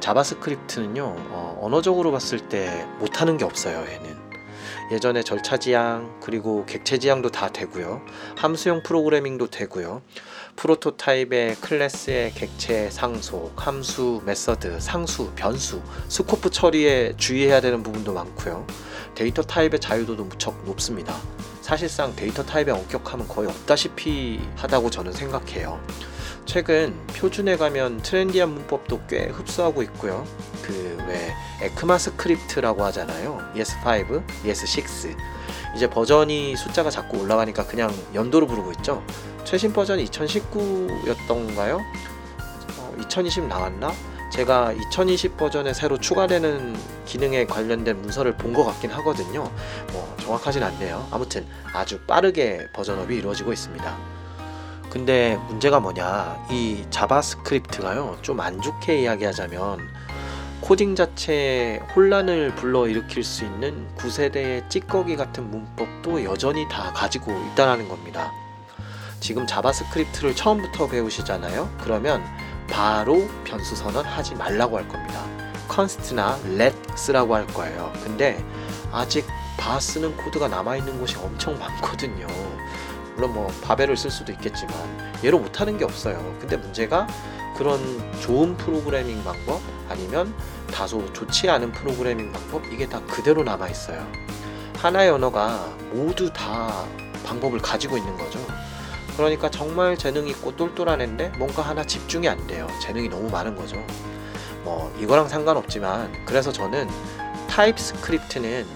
[0.00, 4.16] JavaScript는요, 어, 언어적으로 봤을 때 못하는 게 없어요, 얘는.
[4.92, 8.00] 예전에 절차 지향, 그리고 객체 지향도 다 되고요.
[8.38, 10.00] 함수형 프로그래밍도 되고요.
[10.56, 18.66] prototype의 클래스의 객체 상속, 함수, method, 상수, 변수, scope 처리에 주의해야 되는 부분도 많고요.
[19.14, 21.16] 데이터 타입의 자유도도 무척 높습니다.
[21.60, 25.80] 사실상 데이터 타입의 엄격함은 거의 없다시피 하다고 저는 생각해요.
[26.44, 30.26] 최근 표준에 가면 trendy한 문법도 꽤 흡수하고 있고요.
[30.62, 33.40] 그 왜 ECMAScript라고 하잖아요.
[33.54, 35.16] ES5, ES6.
[35.76, 39.04] 이제 버전이 숫자가 자꾸 올라가니까 그냥 연도로 부르고 있죠.
[39.44, 41.78] 최신 버전이 2019였던가요?
[42.78, 43.92] 어, 2020 나왔나?
[44.30, 46.74] 제가 2020 버전에 새로 추가되는
[47.06, 49.50] 기능에 관련된 문서를 본 것 같긴 하거든요.
[49.92, 51.06] 뭐 정확하진 않네요.
[51.10, 53.96] 아무튼 아주 빠르게 version up이 이루어지고 있습니다.
[54.90, 56.46] 근데 문제가 뭐냐?
[56.50, 58.18] 이 JavaScript가요.
[58.22, 59.78] 좀 안 좋게 이야기하자면
[60.60, 68.32] 코딩 자체에 혼란을 불러일으킬 수 있는 구세대의 찌꺼기 같은 문법도 여전히 다 가지고 있다는 겁니다.
[69.24, 71.70] 지금 JavaScript를 처음부터 배우시잖아요.
[71.80, 72.22] 그러면
[72.68, 75.24] var로 변수 선언 하지 말라고 할 겁니다.
[75.72, 77.90] const나 let 쓰라고 할 거예요.
[78.04, 78.44] 근데
[78.92, 79.26] 아직
[79.56, 82.26] var 쓰는 코드가 남아 있는 곳이 엄청 많거든요.
[83.14, 84.74] 물론 뭐 Babel을 쓸 수도 있겠지만
[85.24, 86.36] 얘로 못하는 게 없어요.
[86.38, 87.06] 근데 문제가
[87.56, 87.80] 그런
[88.20, 90.34] 좋은 프로그래밍 방법 아니면
[90.70, 94.06] 다소 좋지 않은 프로그래밍 방법 이게 다 그대로 남아 있어요.
[94.76, 96.84] 하나의 언어가 모두 다
[97.24, 98.38] 방법을 가지고 있는 거죠.
[99.16, 102.66] 그러니까 정말 재능 있고 똘똘한 애인데 뭔가 하나 집중이 안 돼요.
[102.82, 103.76] 재능이 너무 많은 거죠.
[104.64, 106.88] 뭐 이거랑 상관없지만 그래서 저는
[107.48, 108.66] TypeScript는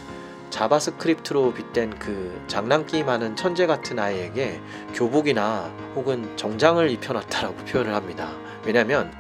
[0.50, 4.61] JavaScript로 빗댄 그 장난기 많은 천재 같은 아이에게
[4.94, 8.31] 교복이나 혹은 정장을 입혀놨다라고 표현을 합니다.
[8.64, 9.12] 왜냐하면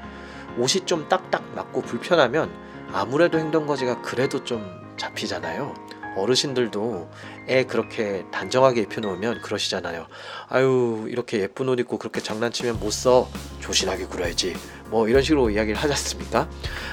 [0.56, 2.50] 옷이 좀 딱딱 맞고 불편하면
[2.92, 4.64] 아무래도 행동거지가 그래도 좀
[4.96, 5.74] 잡히잖아요.
[6.18, 7.10] 어르신들도
[7.48, 10.06] 애 그렇게 단정하게 입혀놓으면 그러시잖아요.
[10.48, 13.28] 아유 이렇게 예쁜 옷 입고 그렇게 장난치면 못 써.
[13.60, 14.54] 조신하게 굴어야지.
[14.90, 16.48] 뭐 이런 식으로 이야기를 하지 않습니까?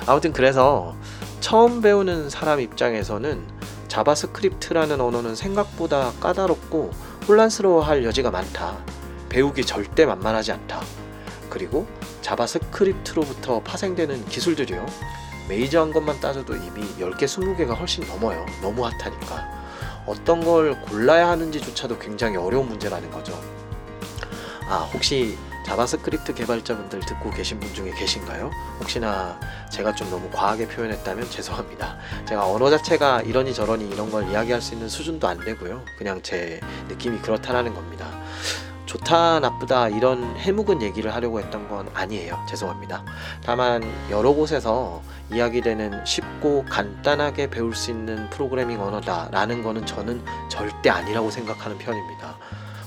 [0.05, 0.95] 아무튼 그래서
[1.39, 3.47] 처음 배우는 사람 입장에서는
[3.87, 6.91] JavaScript라는 언어는 생각보다 까다롭고
[7.27, 8.77] 혼란스러워할 여지가 많다.
[9.29, 10.81] 배우기 절대 만만하지 않다.
[11.49, 11.87] 그리고
[12.21, 14.85] JavaScript로부터 파생되는 기술들이요.
[15.47, 18.45] major한 것만 따져도 이미 10개, 20개가 훨씬 넘어요.
[18.61, 19.65] 너무 hot하니까.
[20.05, 23.39] 어떤 걸 골라야 하는지조차도 굉장히 어려운 문제라는 거죠.
[24.67, 28.51] 아, 혹시 JavaScript 개발자분들 듣고 계신 분 중에 계신가요?
[28.79, 29.39] 혹시나
[29.71, 31.97] 제가 좀 너무 과하게 표현했다면 죄송합니다.
[32.27, 35.83] 제가 언어 자체가 이러니 저러니 이런 걸 이야기할 수 있는 수준도 안 되고요.
[35.97, 38.07] 그냥 제 느낌이 그렇다라는 겁니다.
[38.95, 42.41] 좋다 나쁘다 이런 해묵은 얘기를 하려고 했던 건 아니에요.
[42.47, 43.03] 죄송합니다.
[43.43, 45.01] 다만 여러 곳에서
[45.33, 52.37] 이야기되는 쉽고 간단하게 배울 수 있는 프로그래밍 언어다라는 거는 저는 절대 아니라고 생각하는 편입니다.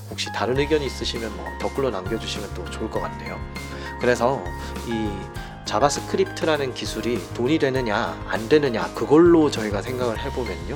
[0.09, 3.37] 혹시 다른 의견이 있으시면 뭐 댓글로 남겨주시면 또 좋을 것 같네요.
[4.01, 4.43] 그래서
[4.87, 5.11] 이
[5.65, 10.75] JavaScript라는 기술이 돈이 되느냐 안 되느냐 그걸로 저희가 생각을 해보면요.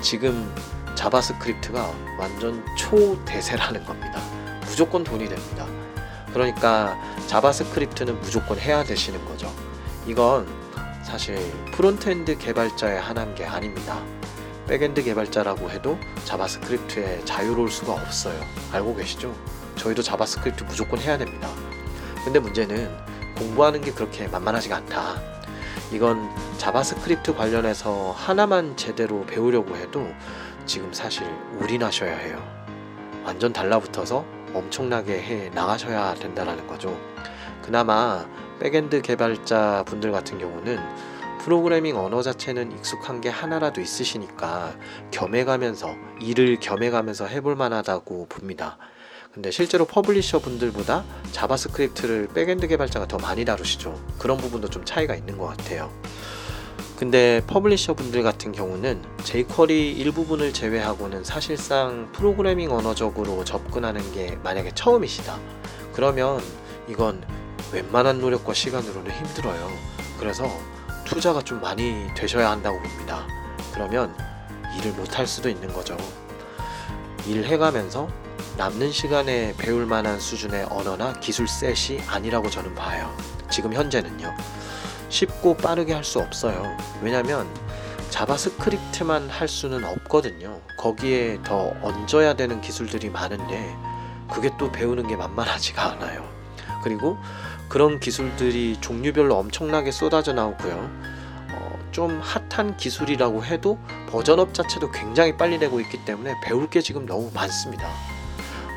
[0.00, 0.54] 지금
[0.94, 4.39] JavaScript가 완전 초대세라는 겁니다.
[4.70, 5.66] 무조건 돈이 됩니다.
[6.32, 9.52] 그러니까 JavaScript는 무조건 해야 되시는 거죠.
[10.06, 10.46] 이건
[11.04, 11.36] 사실
[11.72, 14.00] frontend 개발자에 한한 게 아닙니다.
[14.68, 18.40] backend 개발자라고 해도 JavaScript에 자유로울 수가 없어요.
[18.72, 19.34] 알고 계시죠?
[19.74, 21.48] 저희도 JavaScript 무조건 해야 됩니다.
[22.24, 22.88] 근데 문제는
[23.36, 25.20] 공부하는 게 그렇게 만만하지가 않다.
[25.90, 30.06] 이건 JavaScript 관련해서 하나만 제대로 배우려고 해도
[30.64, 31.26] 지금 사실
[31.60, 32.40] 올인하셔야 해요.
[33.24, 36.98] 완전 달라붙어서 엄청나게 해 나가셔야 된다라는 거죠.
[37.62, 38.26] 그나마
[38.60, 40.78] backend 개발자 분들 같은 경우는
[41.40, 44.74] 프로그래밍 언어 자체는 익숙한 게 하나라도 있으시니까
[45.10, 48.76] 겸해가면서 일을 겸해가면서 해볼 만하다고 봅니다.
[49.32, 53.98] 근데 실제로 publisher 분들보다 JavaScript를 backend 개발자가 더 많이 다루시죠.
[54.18, 55.90] 그런 부분도 좀 차이가 있는 것 같아요.
[57.00, 65.38] 근데 publisher 분들 같은 경우는 jQuery 일부분을 제외하고는 사실상 프로그래밍 언어적으로 접근하는 게 만약에 처음이시다.
[65.94, 66.42] 그러면
[66.88, 67.24] 이건
[67.72, 69.70] 웬만한 노력과 시간으로는 힘들어요.
[70.18, 70.46] 그래서
[71.06, 73.26] 투자가 좀 많이 되셔야 한다고 봅니다.
[73.72, 74.14] 그러면
[74.76, 75.96] 일을 못할 수도 있는 거죠.
[77.26, 78.08] 일해가면서
[78.58, 83.10] 남는 시간에 배울 만한 수준의 언어나 기술 set이 아니라고 저는 봐요.
[83.50, 84.59] 지금 현재는요.
[85.10, 86.76] 쉽고 빠르게 할 수 없어요.
[87.02, 87.46] 왜냐면
[88.10, 90.60] JavaScript만 할 수는 없거든요.
[90.78, 93.76] 거기에 더 얹어야 되는 기술들이 많은데
[94.32, 96.28] 그게 또 배우는 게 만만하지가 않아요.
[96.82, 97.18] 그리고
[97.68, 100.90] 그런 기술들이 종류별로 엄청나게 쏟아져 나오고요.
[101.52, 106.80] 어, 좀 핫한 기술이라고 해도 version up 자체도 굉장히 빨리 되고 있기 때문에 배울 게
[106.80, 107.86] 지금 너무 많습니다.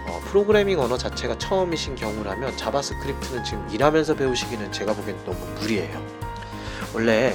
[0.08, 6.23] 어, 프로그래밍 언어 자체가 처음이신 경우라면 JavaScript는 지금 일하면서 배우시기는 제가 보기엔 너무 무리예요.
[6.94, 7.34] 원래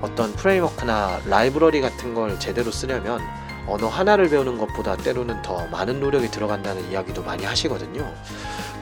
[0.00, 3.20] 어떤 framework나 라이브러리 같은 걸 제대로 쓰려면
[3.66, 8.12] 언어 하나를 배우는 것보다 때로는 더 많은 노력이 들어간다는 이야기도 많이 하시거든요.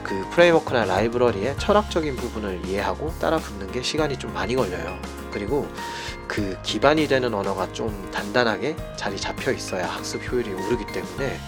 [0.03, 4.97] 그 framework나 라이브러리의 철학적인 부분을 이해하고 따라 붙는 게 시간이 좀 많이 걸려요.
[5.31, 5.67] 그리고
[6.27, 11.39] 그 기반이 되는 언어가 좀 단단하게 자리 잡혀 있어야 학습 효율이 오르기 때문에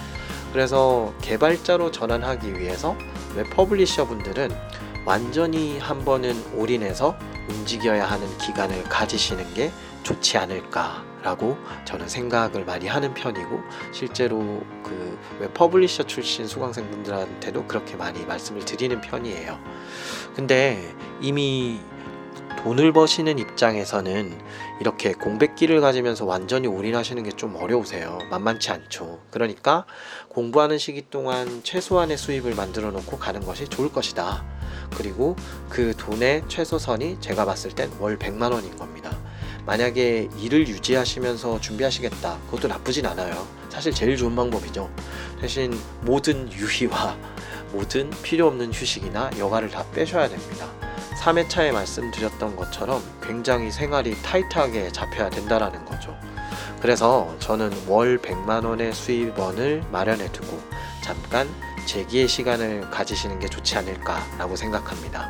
[0.52, 2.96] 그래서 개발자로 전환하기 위해서
[3.36, 4.50] 웹 publisher 분들은
[5.06, 7.18] 완전히 한 번은 올인해서
[7.50, 9.72] 움직여야 하는 기간을 가지시는 게
[10.04, 13.60] 좋지 않을까라고 저는 생각을 많이 하는 편이고
[13.92, 19.60] 실제로 그 웹 publisher 출신 수강생분들한테도 그렇게 많이 말씀을 드리는 편이에요.
[20.36, 21.80] 근데 이미
[22.64, 24.40] 돈을 버시는 입장에서는
[24.82, 28.20] 이렇게 공백기를 가지면서 완전히 올인하시는 게 좀 어려우세요.
[28.30, 29.20] 만만치 않죠.
[29.32, 29.86] 그러니까
[30.30, 34.46] 공부하는 시기 동안 최소한의 수입을 만들어 놓고 가는 것이 좋을 것이다.
[34.96, 35.36] 그리고
[35.70, 39.18] 그 돈의 최소선이 제가 봤을 땐 월 100만 원인 겁니다.
[39.66, 42.40] 만약에 일을 유지하시면서 준비하시겠다.
[42.46, 43.48] 그것도 나쁘진 않아요.
[43.70, 44.90] 사실 제일 좋은 방법이죠.
[45.40, 47.18] 대신 모든 유희와
[47.72, 50.68] 모든 필요 없는 휴식이나 여가를 다 빼셔야 됩니다.
[51.22, 56.18] 3회차에 말씀드렸던 것처럼 굉장히 생활이 타이트하게 잡혀야 된다라는 거죠.
[56.82, 60.60] 그래서 저는 월 100만 원의 수입원을 마련해 두고
[61.04, 61.48] 잠깐
[61.86, 65.30] 재기의 시간을 가지시는 게 좋지 않을까라고 생각합니다.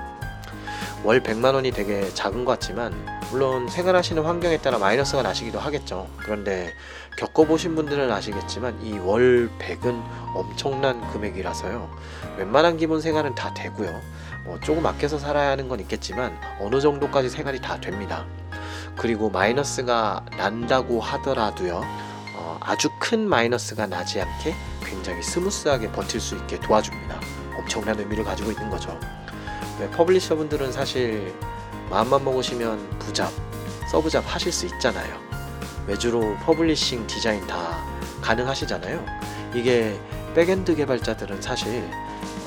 [1.03, 2.93] 월 100만 원이 되게 작은 것 같지만
[3.31, 6.07] 물론 생활하시는 환경에 따라 마이너스가 나시기도 하겠죠.
[6.17, 6.73] 그런데
[7.17, 10.01] 겪어보신 분들은 아시겠지만 이 월 100은
[10.35, 11.89] 엄청난 금액이라서요.
[12.37, 13.99] 웬만한 기본 생활은 다 되고요.
[14.45, 18.25] 뭐 조금 아껴서 살아야 하는 건 있겠지만 어느 정도까지 생활이 다 됩니다.
[18.95, 21.83] 그리고 마이너스가 난다고 하더라도요.
[22.61, 27.19] 어, 아주 큰 마이너스가 나지 않게 굉장히 스무스하게 버틸 수 있게 도와줍니다.
[27.57, 28.97] 엄청난 의미를 가지고 있는 거죠.
[29.79, 31.33] 왜 publisher 분들은 사실
[31.89, 33.31] 마음만 먹으시면 two job,
[33.91, 35.19] sub job 하실 수 있잖아요.
[35.87, 37.83] 외주로 publishing 디자인 다
[38.21, 39.03] 가능하시잖아요.
[39.53, 39.99] 이게
[40.35, 41.89] backend 개발자들은 사실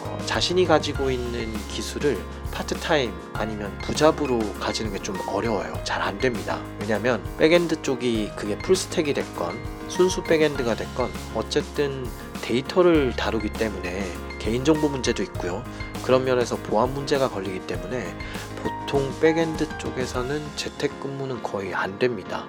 [0.03, 2.19] 어, 자신이 가지고 있는 기술을
[2.53, 5.79] 파트타임 아니면 two job으로 가지는 게 좀 어려워요.
[5.85, 6.61] 잘 안 됩니다.
[6.81, 12.07] 왜냐면 backend 쪽이 그게 full stack이 됐건 순수 backend가 됐건 어쨌든
[12.43, 14.05] 데이터를 다루기 때문에
[14.39, 15.65] 개인정보 문제도 있고요.
[16.03, 18.15] 그런 면에서 보안 문제가 걸리기 때문에
[18.57, 22.47] 보통 backend 쪽에서는 재택근무는 거의 안 됩니다.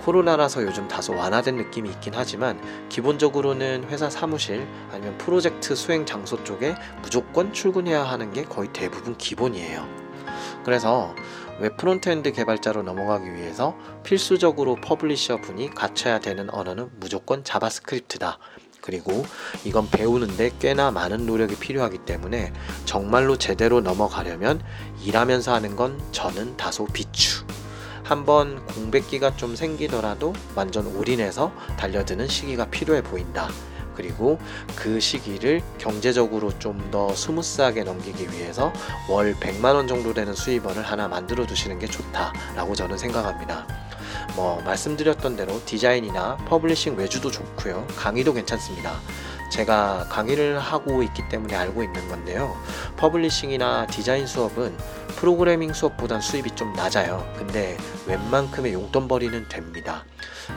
[0.00, 6.76] 코로나라서 요즘 다소 완화된 느낌이 있긴 하지만 기본적으로는 회사 사무실 아니면 프로젝트 수행 장소 쪽에
[7.02, 9.84] 무조건 출근해야 하는 게 거의 대부분 기본이에요.
[10.64, 11.14] 그래서
[11.58, 18.38] 웹 frontend 개발자로 넘어가기 위해서 필수적으로 publisher 분이 갖춰야 되는 언어는 무조건 JavaScript다.
[18.82, 19.24] 그리고
[19.64, 22.52] 이건 배우는데 꽤나 많은 노력이 필요하기 때문에
[22.84, 24.62] 정말로 제대로 넘어가려면
[25.02, 27.44] 일하면서 하는 건 저는 다소 비추.
[28.04, 33.48] 한번 공백기가 좀 생기더라도 완전 올인해서 달려드는 시기가 필요해 보인다.
[33.96, 34.38] 그리고
[34.76, 38.72] 그 시기를 경제적으로 좀 더 스무스하게 넘기기 위해서
[39.08, 43.66] 월 100만 원 정도 되는 수입원을 하나 만들어 두시는 게 좋다라고 저는 생각합니다.
[44.36, 47.86] 뭐 말씀드렸던 대로 디자인이나 publishing 외주도 좋고요.
[47.96, 48.92] 강의도 괜찮습니다.
[49.50, 52.56] 제가 강의를 하고 있기 때문에 알고 있는 건데요.
[52.96, 54.76] publishing이나 디자인 수업은
[55.16, 57.26] 프로그래밍 수업보단 수입이 좀 낮아요.
[57.36, 57.76] 근데
[58.06, 60.04] 웬만큼의 용돈벌이는 됩니다.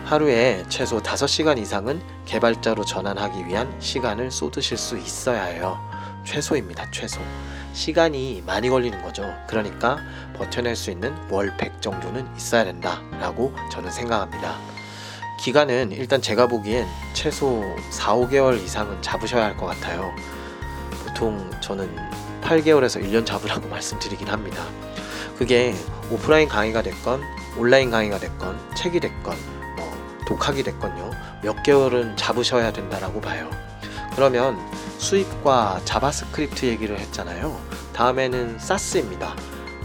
[0.05, 5.79] 하루에 최소 5시간 이상은 개발자로 전환하기 위한 시간을 쏟으실 수 있어야 해요.
[6.25, 7.21] 최소입니다, 최소.
[7.73, 9.23] 시간이 많이 걸리는 거죠.
[9.47, 9.97] 그러니까
[10.35, 14.57] 버텨낼 수 있는 월 100 정도는 있어야 된다라고 저는 생각합니다.
[15.39, 20.11] 기간은 일단 제가 보기엔 최소 4, 5개월 이상은 잡으셔야 할 것 같아요.
[21.09, 21.89] 보통 저는
[22.41, 24.63] 8개월에서 1년 잡으라고 말씀드리긴 합니다.
[25.37, 25.73] 그게
[26.11, 27.21] 오프라인 강의가 됐건
[27.57, 29.35] 온라인 강의가 됐건 책이 됐건
[29.77, 29.91] 뭐
[30.27, 31.11] 독학이 됐건요.
[31.43, 33.49] 몇 개월은 잡으셔야 된다라고 봐요.
[34.15, 34.57] 그러면
[34.97, 37.59] 수입과 JavaScript 얘기를 했잖아요.
[37.93, 39.35] 다음에는 Sass입니다.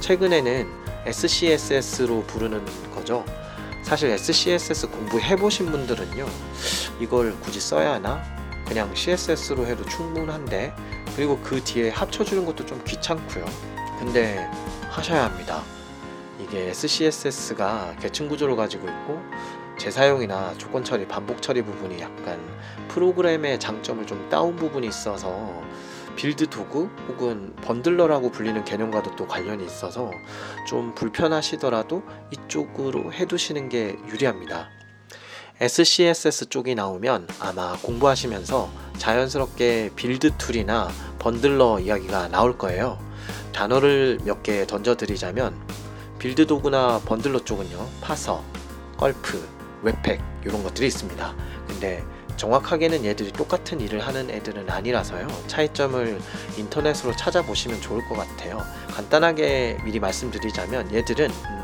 [0.00, 0.68] 최근에는
[1.06, 3.24] SCSS로 부르는 거죠.
[3.82, 6.26] 사실 SCSS 공부해 보신 분들은요,
[7.00, 8.22] 이걸 굳이 써야 하나?
[8.66, 10.74] 그냥 CSS로 해도 충분한데,
[11.14, 13.44] 그리고 그 뒤에 합쳐주는 것도 좀 귀찮고요.
[13.98, 14.48] 근데
[14.90, 15.62] 하셔야 합니다.
[16.40, 19.20] 이게 SCSS가 계층 구조를 가지고 있고,
[19.79, 22.40] 재사용이나 조건 처리, 반복 처리 부분이 약간
[22.88, 25.62] 프로그램의 장점을 좀 따온 부분이 있어서
[26.16, 30.12] build 도구 혹은 bundler라고 불리는 개념과도 또 관련이 있어서
[30.66, 34.68] 좀 불편하시더라도 이쪽으로 해두시는 게 유리합니다.
[35.61, 42.99] SCSS 쪽이 나오면 아마 공부하시면서 자연스럽게 build tool이나 bundler 이야기가 나올 거예요.
[43.53, 45.55] 단어를 몇 개 던져드리자면
[46.18, 48.42] build 도구나 bundler 쪽은요 Parcel,
[48.96, 49.48] Gulp,
[49.83, 51.35] Webpack 이런 것들이 있습니다.
[51.69, 52.03] 근데
[52.37, 55.29] 정확하게는 얘들이 똑같은 일을 하는 애들은 아니라서요.
[55.47, 56.19] 차이점을
[56.59, 58.61] 인터넷으로 찾아보시면 좋을 것 같아요.
[58.88, 61.63] 간단하게 미리 말씀드리자면 얘들은 음,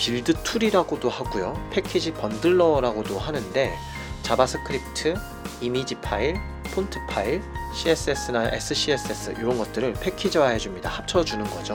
[0.00, 1.52] build tool이라고도 하고요.
[1.70, 3.76] package bundler라고도 하는데
[4.22, 5.14] JavaScript,
[5.60, 6.40] 이미지 파일,
[6.74, 7.42] 폰트 파일,
[7.74, 10.88] CSS나 SCSS 이런 것들을 패키지화 해 줍니다.
[10.88, 11.74] 합쳐 주는 거죠.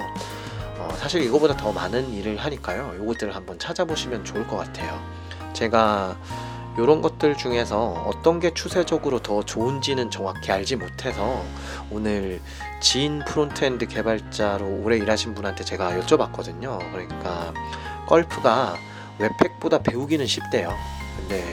[0.79, 2.95] 어, 사실 이거보다 더 많은 일을 하니까요.
[2.99, 4.99] 이것들을 한번 찾아보시면 좋을 것 같아요.
[5.53, 6.17] 제가
[6.79, 11.45] 이런 것들 중에서 어떤 게 추세적으로 더 좋은지는 정확히 알지 못해서
[11.91, 12.41] 오늘
[12.81, 16.79] 지인 front-end 개발자로 오래 일하신 분한테 제가 여쭤봤거든요.
[16.91, 17.53] 그러니까
[18.07, 18.75] Gulp가
[19.19, 20.73] Webpack보다 배우기는 쉽대요.
[21.17, 21.43] 근데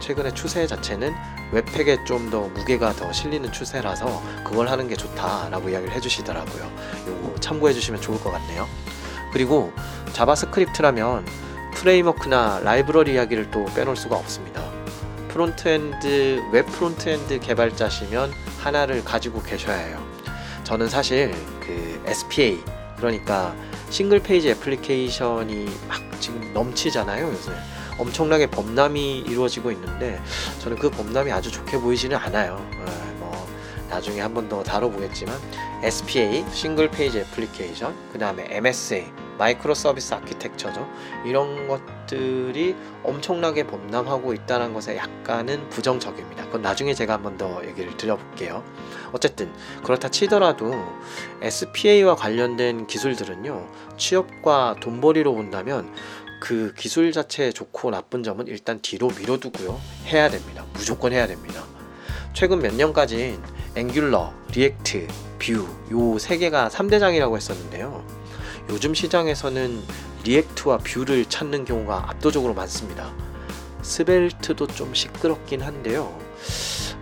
[0.00, 1.14] 최근에 추세 자체는
[1.52, 6.70] Webpack에 좀 더 무게가 더 실리는 추세라서 그걸 하는 게 좋다라고 이야기를 해주시더라고요.
[7.06, 8.66] 요거 참고해 주시면 좋을 것 같네요.
[9.32, 9.70] 그리고
[10.12, 11.26] JavaScript라면
[11.74, 14.62] framework나 라이브러리 이야기를 또 빼놓을 수가 없습니다.
[15.28, 20.02] front-end 웹 front-end 개발자시면 하나를 가지고 계셔야 해요.
[20.64, 22.62] 저는 사실 그 SPA
[22.96, 23.54] 그러니까
[23.92, 27.52] single page application이 막 지금 넘치잖아요 요새
[27.98, 30.18] 엄청나게 범람이 이루어지고 있는데
[30.60, 32.66] 저는 그 범람이 아주 좋게 보이지는 않아요.
[33.92, 35.36] 나중에 한 번 더 다뤄보겠지만
[35.82, 39.04] SPA single page application 그 다음에 MSA
[39.38, 40.88] microservice architecture죠.
[41.26, 46.46] 이런 것들이 엄청나게 범람하고 있다는 것에 약간은 부정적입니다.
[46.46, 48.62] 그건 나중에 제가 한 번 더 얘기를 드려볼게요.
[49.12, 49.52] 어쨌든
[49.84, 50.72] 그렇다 치더라도
[51.42, 55.92] SPA와 관련된 기술들은요 취업과 돈벌이로 본다면
[56.40, 60.64] 그 기술 자체의 좋고 나쁜 점은 일단 뒤로 밀어두고요 해야 됩니다.
[60.74, 61.62] 무조건 해야 됩니다.
[62.32, 63.38] 최근 몇 년까지
[63.76, 65.06] Angular, React,
[65.38, 68.04] Vue 요 세 개가 3대장이라고 했었는데요.
[68.70, 69.82] 요즘 시장에서는
[70.24, 73.12] React와 Vue를 찾는 경우가 압도적으로 많습니다.
[73.82, 76.16] Svelte도 좀 시끄럽긴 한데요.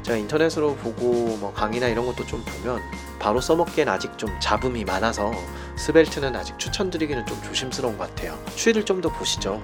[0.03, 2.81] 제가 인터넷으로 보고 뭐 강의나 이런 것도 좀 보면
[3.19, 5.31] 바로 써먹기엔 아직 좀 잡음이 많아서
[5.77, 8.38] Svelte는 아직 추천드리기는 좀 조심스러운 것 같아요.
[8.57, 9.62] 추이를 좀 더 보시죠.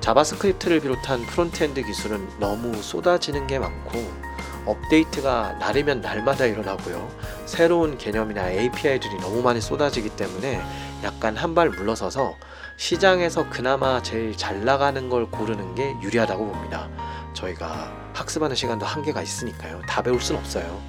[0.00, 4.25] JavaScript를 비롯한 front-end 기술은 너무 쏟아지는 게 많고
[4.66, 7.08] 업데이트가 날이면 날마다 일어나고요.
[7.46, 10.60] 새로운 개념이나 API들이 너무 많이 쏟아지기 때문에
[11.04, 12.36] 약간 한 발 물러서서
[12.76, 16.88] 시장에서 그나마 제일 잘 나가는 걸 고르는 게 유리하다고 봅니다.
[17.32, 19.80] 저희가 학습하는 시간도 한계가 있으니까요.
[19.88, 20.80] 다 배울 순 없어요.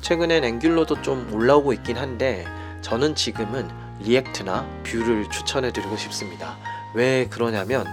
[0.00, 2.46] 최근엔 Angular도 좀 올라오고 있긴 한데
[2.82, 3.68] 저는 지금은
[4.00, 6.56] React나 Vue를 추천해 드리고 싶습니다.
[6.94, 7.84] 왜 그러냐면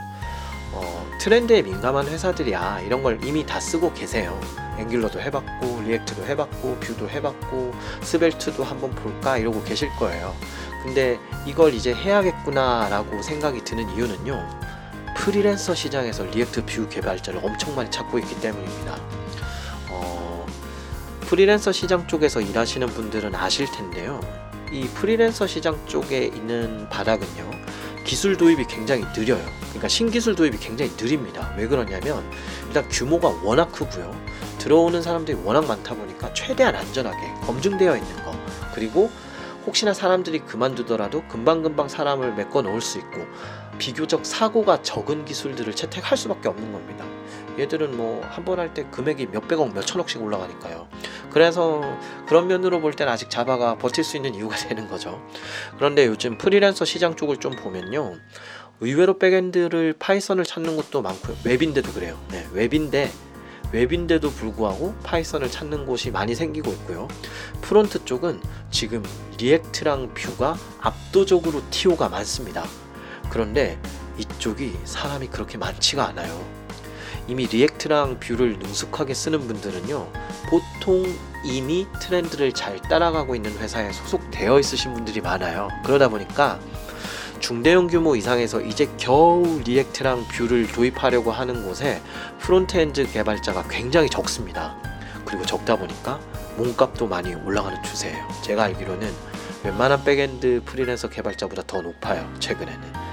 [0.76, 4.40] 어, 트렌드에 민감한 회사들이야 이런 걸 이미 다 쓰고 계세요.
[4.78, 10.36] Angular도 해봤고 React도 해봤고 Vue도 해봤고 Svelte도 한번 볼까 이러고 계실 거예요.
[10.84, 14.66] 근데 이걸 이제 해야겠구나라고 생각이 드는 이유는요.
[15.16, 19.00] 프리랜서 시장에서 React Vue 개발자를 엄청 많이 찾고 있기 때문입니다.
[19.90, 20.46] 어,
[21.22, 24.20] 프리랜서 시장 쪽에서 일하시는 분들은 아실 텐데요.
[24.72, 27.55] 이 프리랜서 시장 쪽에 있는 바닥은요.
[28.06, 29.44] 기술 도입이 굉장히 느려요.
[29.64, 31.54] 그러니까 신기술 도입이 굉장히 느립니다.
[31.58, 32.24] 왜 그러냐면
[32.68, 34.16] 일단 규모가 워낙 크고요.
[34.60, 38.32] 들어오는 사람들이 워낙 많다 보니까 최대한 안전하게 검증되어 있는 거
[38.74, 39.10] 그리고
[39.66, 43.26] 혹시나 사람들이 그만두더라도 금방금방 사람을 메꿔 넣을 수 있고
[43.80, 47.06] 비교적 사고가 적은 기술들을 채택할 수밖에 없는 겁니다.
[47.58, 50.88] 얘들은 뭐 한 번 할 때 금액이 몇백억 몇천억씩 올라가니까요.
[51.32, 51.82] 그래서
[52.28, 55.22] 그런 면으로 볼 때는 아직 Java가 버틸 수 있는 이유가 되는 거죠.
[55.78, 58.16] 그런데 요즘 프리랜서 시장 쪽을 좀 보면요.
[58.82, 61.38] 의외로 back-end를 Python을 찾는 것도 많고요.
[61.46, 62.20] 웹인데도 그래요.
[62.30, 63.10] 네, 웹인데
[63.72, 67.08] 웹인데도 불구하고 Python을 찾는 곳이 많이 생기고 있고요.
[67.62, 68.42] front 쪽은
[68.72, 69.04] 지금
[69.38, 72.64] React랑 Vue가 압도적으로 TO가 많습니다.
[73.30, 73.80] 그런데
[74.18, 76.65] 이쪽이 사람이 그렇게 많지가 않아요.
[77.28, 80.12] 이미 React랑 Vue를 능숙하게 쓰는 분들은요,
[80.50, 81.06] 보통
[81.44, 85.70] 이미 트렌드를 잘 따라가고 있는 회사에 소속되어 있으신 분들이 많아요.
[85.84, 86.60] 그러다 보니까
[87.40, 92.02] 중대형 규모 이상에서 이제 겨우 React랑 Vue를 도입하려고 하는 곳에
[92.40, 94.76] front-end 개발자가 굉장히 적습니다.
[95.26, 96.20] 그리고 적다 보니까
[96.58, 98.28] 몸값도 많이 올라가는 추세예요.
[98.44, 99.12] 제가 알기로는
[99.64, 102.32] 웬만한 back-end 프리랜서 개발자보다 더 높아요.
[102.40, 103.06] 최근에는.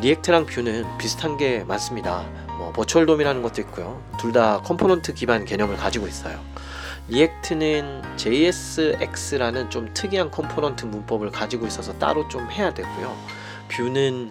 [0.00, 2.26] React랑 Vue는 비슷한 게 많습니다.
[2.58, 4.00] 뭐 virtual DOM이라는 것도 있고요.
[4.18, 6.38] 둘 다 component 기반 개념을 가지고 있어요.
[7.08, 13.14] React는 JSX라는 좀 특이한 component 문법을 가지고 있어서 따로 좀 해야 되고요.
[13.68, 14.30] Vue는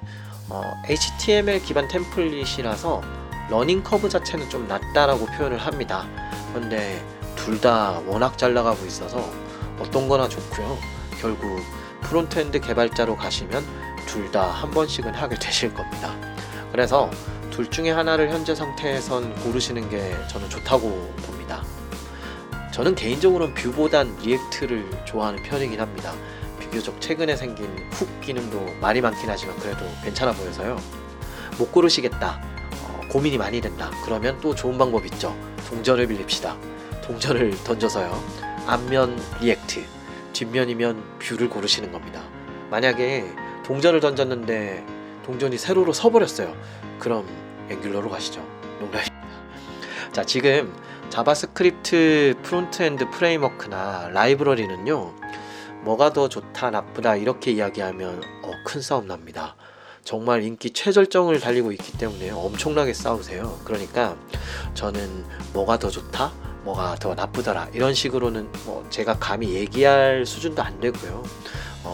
[0.49, 3.01] 어, HTML 기반 template이라서
[3.49, 6.07] learning curve 자체는 좀 낮다라고 표현을 합니다.
[6.53, 7.03] 그런데
[7.35, 9.29] 둘 다 워낙 잘 나가고 있어서
[9.79, 10.77] 어떤 거나 좋고요.
[11.19, 11.61] 결국
[12.01, 13.63] frontend 개발자로 가시면
[14.07, 16.13] 둘 다 한 번씩은 하게 되실 겁니다.
[16.71, 17.09] 그래서
[17.53, 21.63] 둘 중에 하나를 현재 상태에선 고르시는 게 저는 좋다고 봅니다.
[22.73, 26.13] 저는 개인적으로는 Vue보단 React를 좋아하는 편이긴 합니다.
[26.59, 30.81] 비교적 최근에 생긴 hook 기능도 말이 많긴 하지만 그래도 괜찮아 보여서요.
[31.59, 32.41] 못 고르시겠다.
[32.87, 33.91] 어, 고민이 많이 된다.
[34.03, 35.37] 그러면 또 좋은 방법 있죠.
[35.69, 36.57] 동전을 빌립시다.
[37.03, 38.19] 동전을 던져서요.
[38.65, 39.83] 앞면 React,
[40.33, 42.23] 뒷면이면 Vue를 고르시는 겁니다.
[42.71, 43.25] 만약에
[43.63, 44.83] 동전을 던졌는데
[45.23, 46.55] 동전이 세로로 서버렸어요.
[46.97, 48.41] 그럼 Angular로 가시죠.
[48.79, 49.13] 농담입니다.
[50.11, 50.73] 자, 지금
[51.09, 55.13] JavaScript frontend framework나 라이브러리는요.
[55.81, 59.55] 뭐가 더 좋다, 나쁘다 이렇게 이야기하면 어, 큰 싸움 납니다.
[60.03, 63.59] 정말 인기 최절정을 달리고 있기 때문에 엄청나게 싸우세요.
[63.63, 64.17] 그러니까
[64.73, 66.31] 저는 뭐가 더 좋다,
[66.63, 71.23] 뭐가 더 나쁘더라 이런 식으로는 뭐 제가 감히 얘기할 수준도 안 되고요.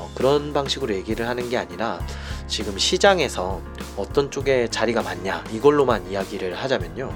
[0.10, 1.99] 어, 그런 방식으로 얘기를 하는 게 아니라
[2.47, 3.62] 지금 시장에서
[3.97, 7.14] 어떤 쪽에 자리가 많냐 이걸로만 이야기를 하자면요.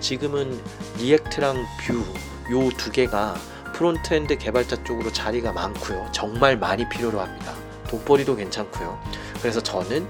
[0.00, 0.60] 지금은
[0.98, 1.56] React랑
[1.86, 2.04] Vue
[2.50, 3.36] 요 두 개가
[3.72, 6.06] frontend 개발자 쪽으로 자리가 많고요.
[6.12, 7.54] 정말 많이 필요로 합니다.
[7.88, 8.98] 돈벌이도 괜찮고요.
[9.40, 10.06] 그래서 저는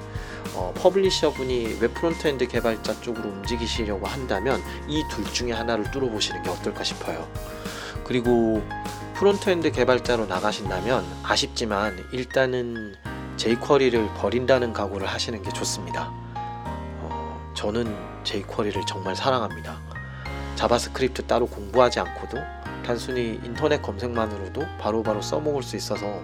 [0.55, 6.51] 어, publisher 분이 웹 frontend 개발자 쪽으로 움직이시려고 한다면 이 둘 중에 하나를 뚫어보시는 게
[6.51, 7.29] 어떨까 싶어요.
[8.05, 8.63] 그리고
[9.15, 12.97] frontend 개발자로 나가신다면 아쉽지만 일단은
[13.37, 16.11] jQuery를 버린다는 각오를 하시는 게 좋습니다.
[16.35, 19.79] 어, 저는 jQuery를 정말 사랑합니다.
[20.57, 22.39] JavaScript 따로 공부하지 않고도
[22.85, 26.21] 단순히 인터넷 검색만으로도 바로바로 써먹을 수 있어서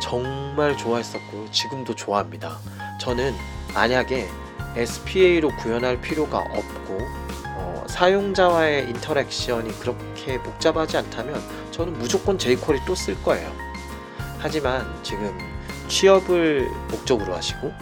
[0.00, 2.58] 정말 좋아했었고 지금도 좋아합니다.
[3.00, 3.34] 저는
[3.74, 4.28] 만약에
[4.76, 6.98] SPA로 구현할 필요가 없고
[7.56, 13.52] 어, 사용자와의 interaction이 그렇게 복잡하지 않다면 저는 무조건 jQuery 또 쓸 거예요.
[14.40, 15.38] 하지만 지금
[15.86, 17.72] 취업을 목적으로 하시고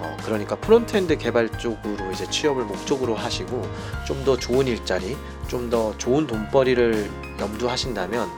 [0.00, 3.68] 어, 그러니까 frontend 개발 쪽으로 이제 취업을 목적으로 하시고
[4.06, 5.16] 좀 더 좋은 일자리,
[5.48, 8.30] 좀 더 좋은 돈벌이를 염두하신다면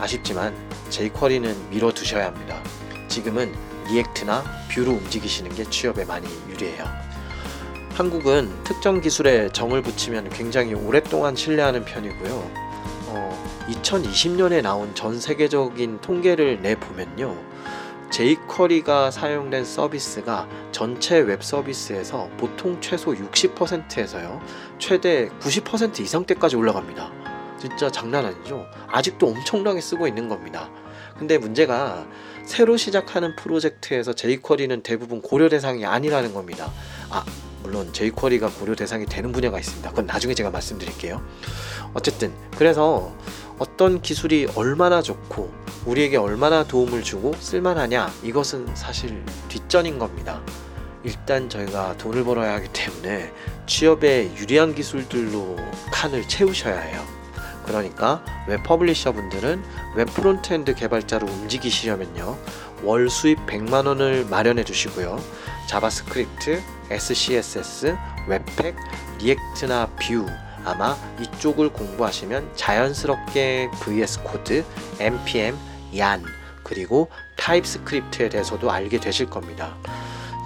[0.00, 0.52] 아쉽지만
[0.90, 2.60] jQuery는 밀어두셔야 합니다.
[3.06, 3.54] 지금은
[3.86, 4.42] React나
[4.72, 6.84] Vue로 움직이시는 게 취업에 많이 유리해요.
[7.92, 12.50] 한국은 특정 기술에 정을 붙이면 굉장히 오랫동안 신뢰하는 편이고요.
[13.06, 17.36] 어, 2020년에 나온 전 세계적인 통계를 내보면요.
[18.10, 24.40] jQuery가 사용된 서비스가 전체 웹 서비스에서 보통 최소 60%에서요.
[24.78, 27.10] 최대 90% 이상대까지 올라갑니다.
[27.58, 28.66] 진짜 장난 아니죠?
[28.88, 30.70] 아직도 엄청나게 쓰고 있는 겁니다.
[31.18, 32.06] 근데 문제가
[32.44, 36.70] 새로 시작하는 프로젝트에서 jQuery는 대부분 고려 대상이 아니라는 겁니다.
[37.10, 37.24] 아,
[37.62, 39.88] 물론 jQuery가 고려 대상이 되는 분야가 있습니다.
[39.90, 41.22] 그건 나중에 제가 말씀드릴게요.
[41.94, 43.12] 어쨌든 그래서
[43.58, 45.52] 어떤 기술이 얼마나 좋고
[45.86, 50.40] 우리에게 얼마나 도움을 주고 쓸만하냐 이것은 사실 뒷전인 겁니다.
[51.04, 53.32] 일단 저희가 돈을 벌어야 하기 때문에
[53.66, 55.56] 취업에 유리한 기술들로
[55.92, 57.02] 칸을 채우셔야 해요.
[57.66, 59.62] 그러니까 웹 publisher 분들은
[59.96, 62.38] 웹 frontend 개발자로 움직이시려면요.
[62.82, 65.18] 월 수입 100만 원을 마련해 두시고요.
[65.68, 67.96] JavaScript, SCSS,
[68.28, 68.76] webpack,
[69.18, 70.26] React나 Vue
[70.64, 74.64] 아마 이쪽을 공부하시면 자연스럽게 VS Code,
[74.98, 75.56] npm,
[75.94, 76.24] yarn
[76.62, 79.76] 그리고 TypeScript에 대해서도 알게 되실 겁니다.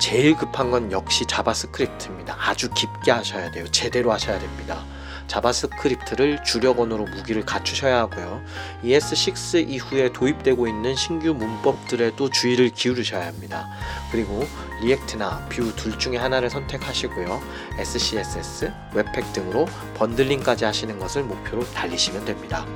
[0.01, 2.37] 제일 급한 건 역시 JavaScript입니다.
[2.39, 3.67] 아주 깊게 하셔야 돼요.
[3.71, 4.85] 제대로 하셔야 됩니다.
[5.29, 8.43] JavaScript를 주력 언어로 무기를 갖추셔야 하고요.
[8.83, 13.69] ES6 이후에 도입되고 있는 신규 문법들에도 주의를 기울이셔야 합니다.
[14.11, 14.45] 그리고
[14.83, 17.41] React나 Vue 둘 중에 하나를 선택하시고요.
[17.79, 22.67] SCSS, webpack 등으로 bundling까지 하시는 것을 목표로 달리시면 됩니다.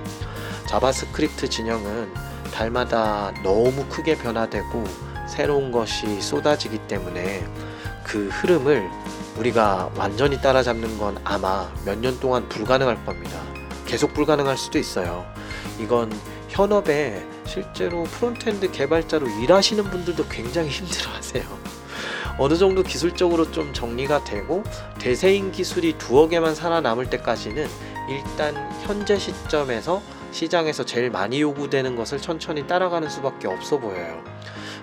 [0.66, 2.12] JavaScript 진영은
[2.52, 4.84] 달마다 너무 크게 변화되고
[5.26, 7.44] 새로운 것이 쏟아지기 때문에
[8.04, 8.88] 그 흐름을
[9.36, 13.40] 우리가 완전히 따라잡는 건 아마 몇 년 동안 불가능할 겁니다.
[13.86, 15.24] 계속 불가능할 수도 있어요.
[15.78, 16.12] 이건
[16.48, 21.44] 현업에 실제로 frontend 개발자로 일하시는 분들도 굉장히 힘들어 하세요.
[22.38, 24.62] 어느 정도 기술적으로 좀 정리가 되고
[24.98, 27.68] 대세인 기술이 두어 개만 살아남을 때까지는
[28.08, 30.02] 일단 현재 시점에서
[30.32, 34.22] 시장에서 제일 많이 요구되는 것을 천천히 따라가는 수밖에 없어 보여요.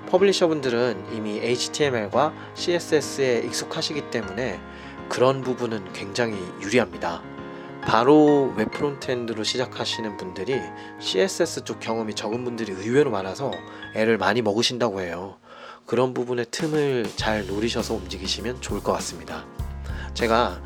[0.09, 4.59] publisher 분들은 이미 HTML과 CSS에 익숙하시기 때문에
[5.07, 7.21] 그런 부분은 굉장히 유리합니다.
[7.83, 10.59] 바로 웹 frontend로 시작하시는 분들이
[10.99, 13.51] CSS 쪽 경험이 적은 분들이 의외로 많아서
[13.95, 15.37] 애를 많이 먹으신다고 해요.
[15.85, 19.45] 그런 부분의 틈을 잘 노리셔서 움직이시면 좋을 것 같습니다.
[20.15, 20.59] 제가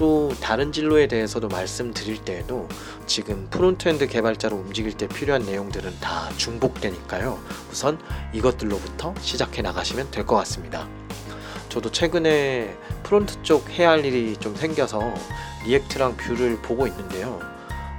[0.00, 2.66] 또 다른 진로에 대해서도 말씀드릴 때에도
[3.04, 7.38] 지금 frontend 개발자로 움직일 때 필요한 내용들은 다 중복되니까요.
[7.70, 7.98] 우선
[8.32, 10.88] 이것들로부터 시작해 나가시면 될 것 같습니다.
[11.68, 15.02] 저도 최근에 front 쪽 해야 할 일이 좀 생겨서
[15.66, 17.38] React랑 Vue를 보고 있는데요.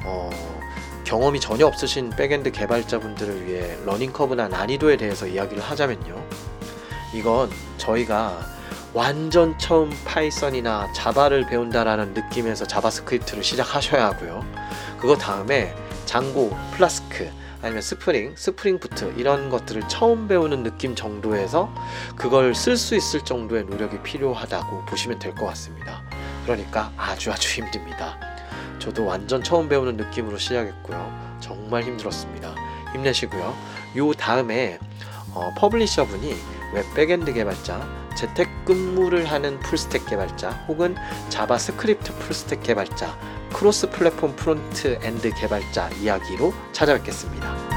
[0.03, 0.31] 어,
[1.03, 6.25] 경험이 전혀 없으신 backend 개발자분들을 위해 learning curve나 난이도에 대해서 이야기를 하자면요.
[7.13, 8.43] 이건 저희가
[8.93, 14.45] 완전 처음 Python이나 Java를 배운다라는 느낌에서 JavaScript를 시작하셔야 하고요.
[14.99, 15.73] 그거 다음에
[16.05, 17.29] Django, Flask,
[17.61, 21.73] 아니면 Spring, Spring Boot 이런 것들을 처음 배우는 느낌 정도에서
[22.15, 26.01] 그걸 쓸 수 있을 정도의 노력이 필요하다고 보시면 될 것 같습니다.
[26.43, 28.17] 그러니까 아주 아주 힘듭니다.
[28.79, 31.37] 저도 완전 처음 배우는 느낌으로 시작했고요.
[31.39, 32.55] 정말 힘들었습니다.
[32.93, 33.55] 힘내시고요.
[33.97, 34.79] 요 다음에
[35.33, 36.35] 어, publisher 분이
[36.73, 40.95] 웹 backend 개발자, 재택근무를 하는 full stack 개발자, 혹은
[41.29, 43.18] JavaScript full stack 개발자,
[43.53, 47.70] cross platform frontend 개발자 이야기로 찾아뵙겠습니다.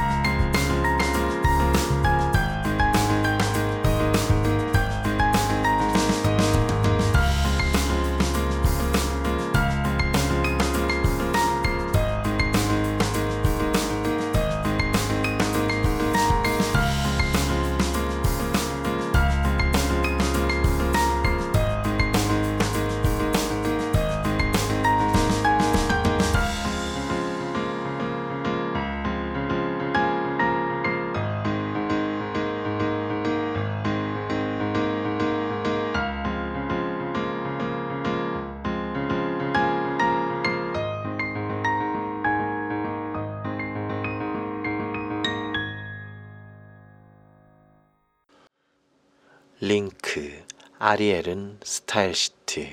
[50.97, 52.69] REL은 스타일 시트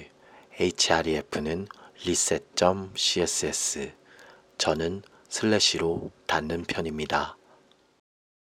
[0.59, 1.67] href는
[2.01, 3.93] reset.css
[4.59, 7.35] 저는 슬래시로 닫는 편입니다.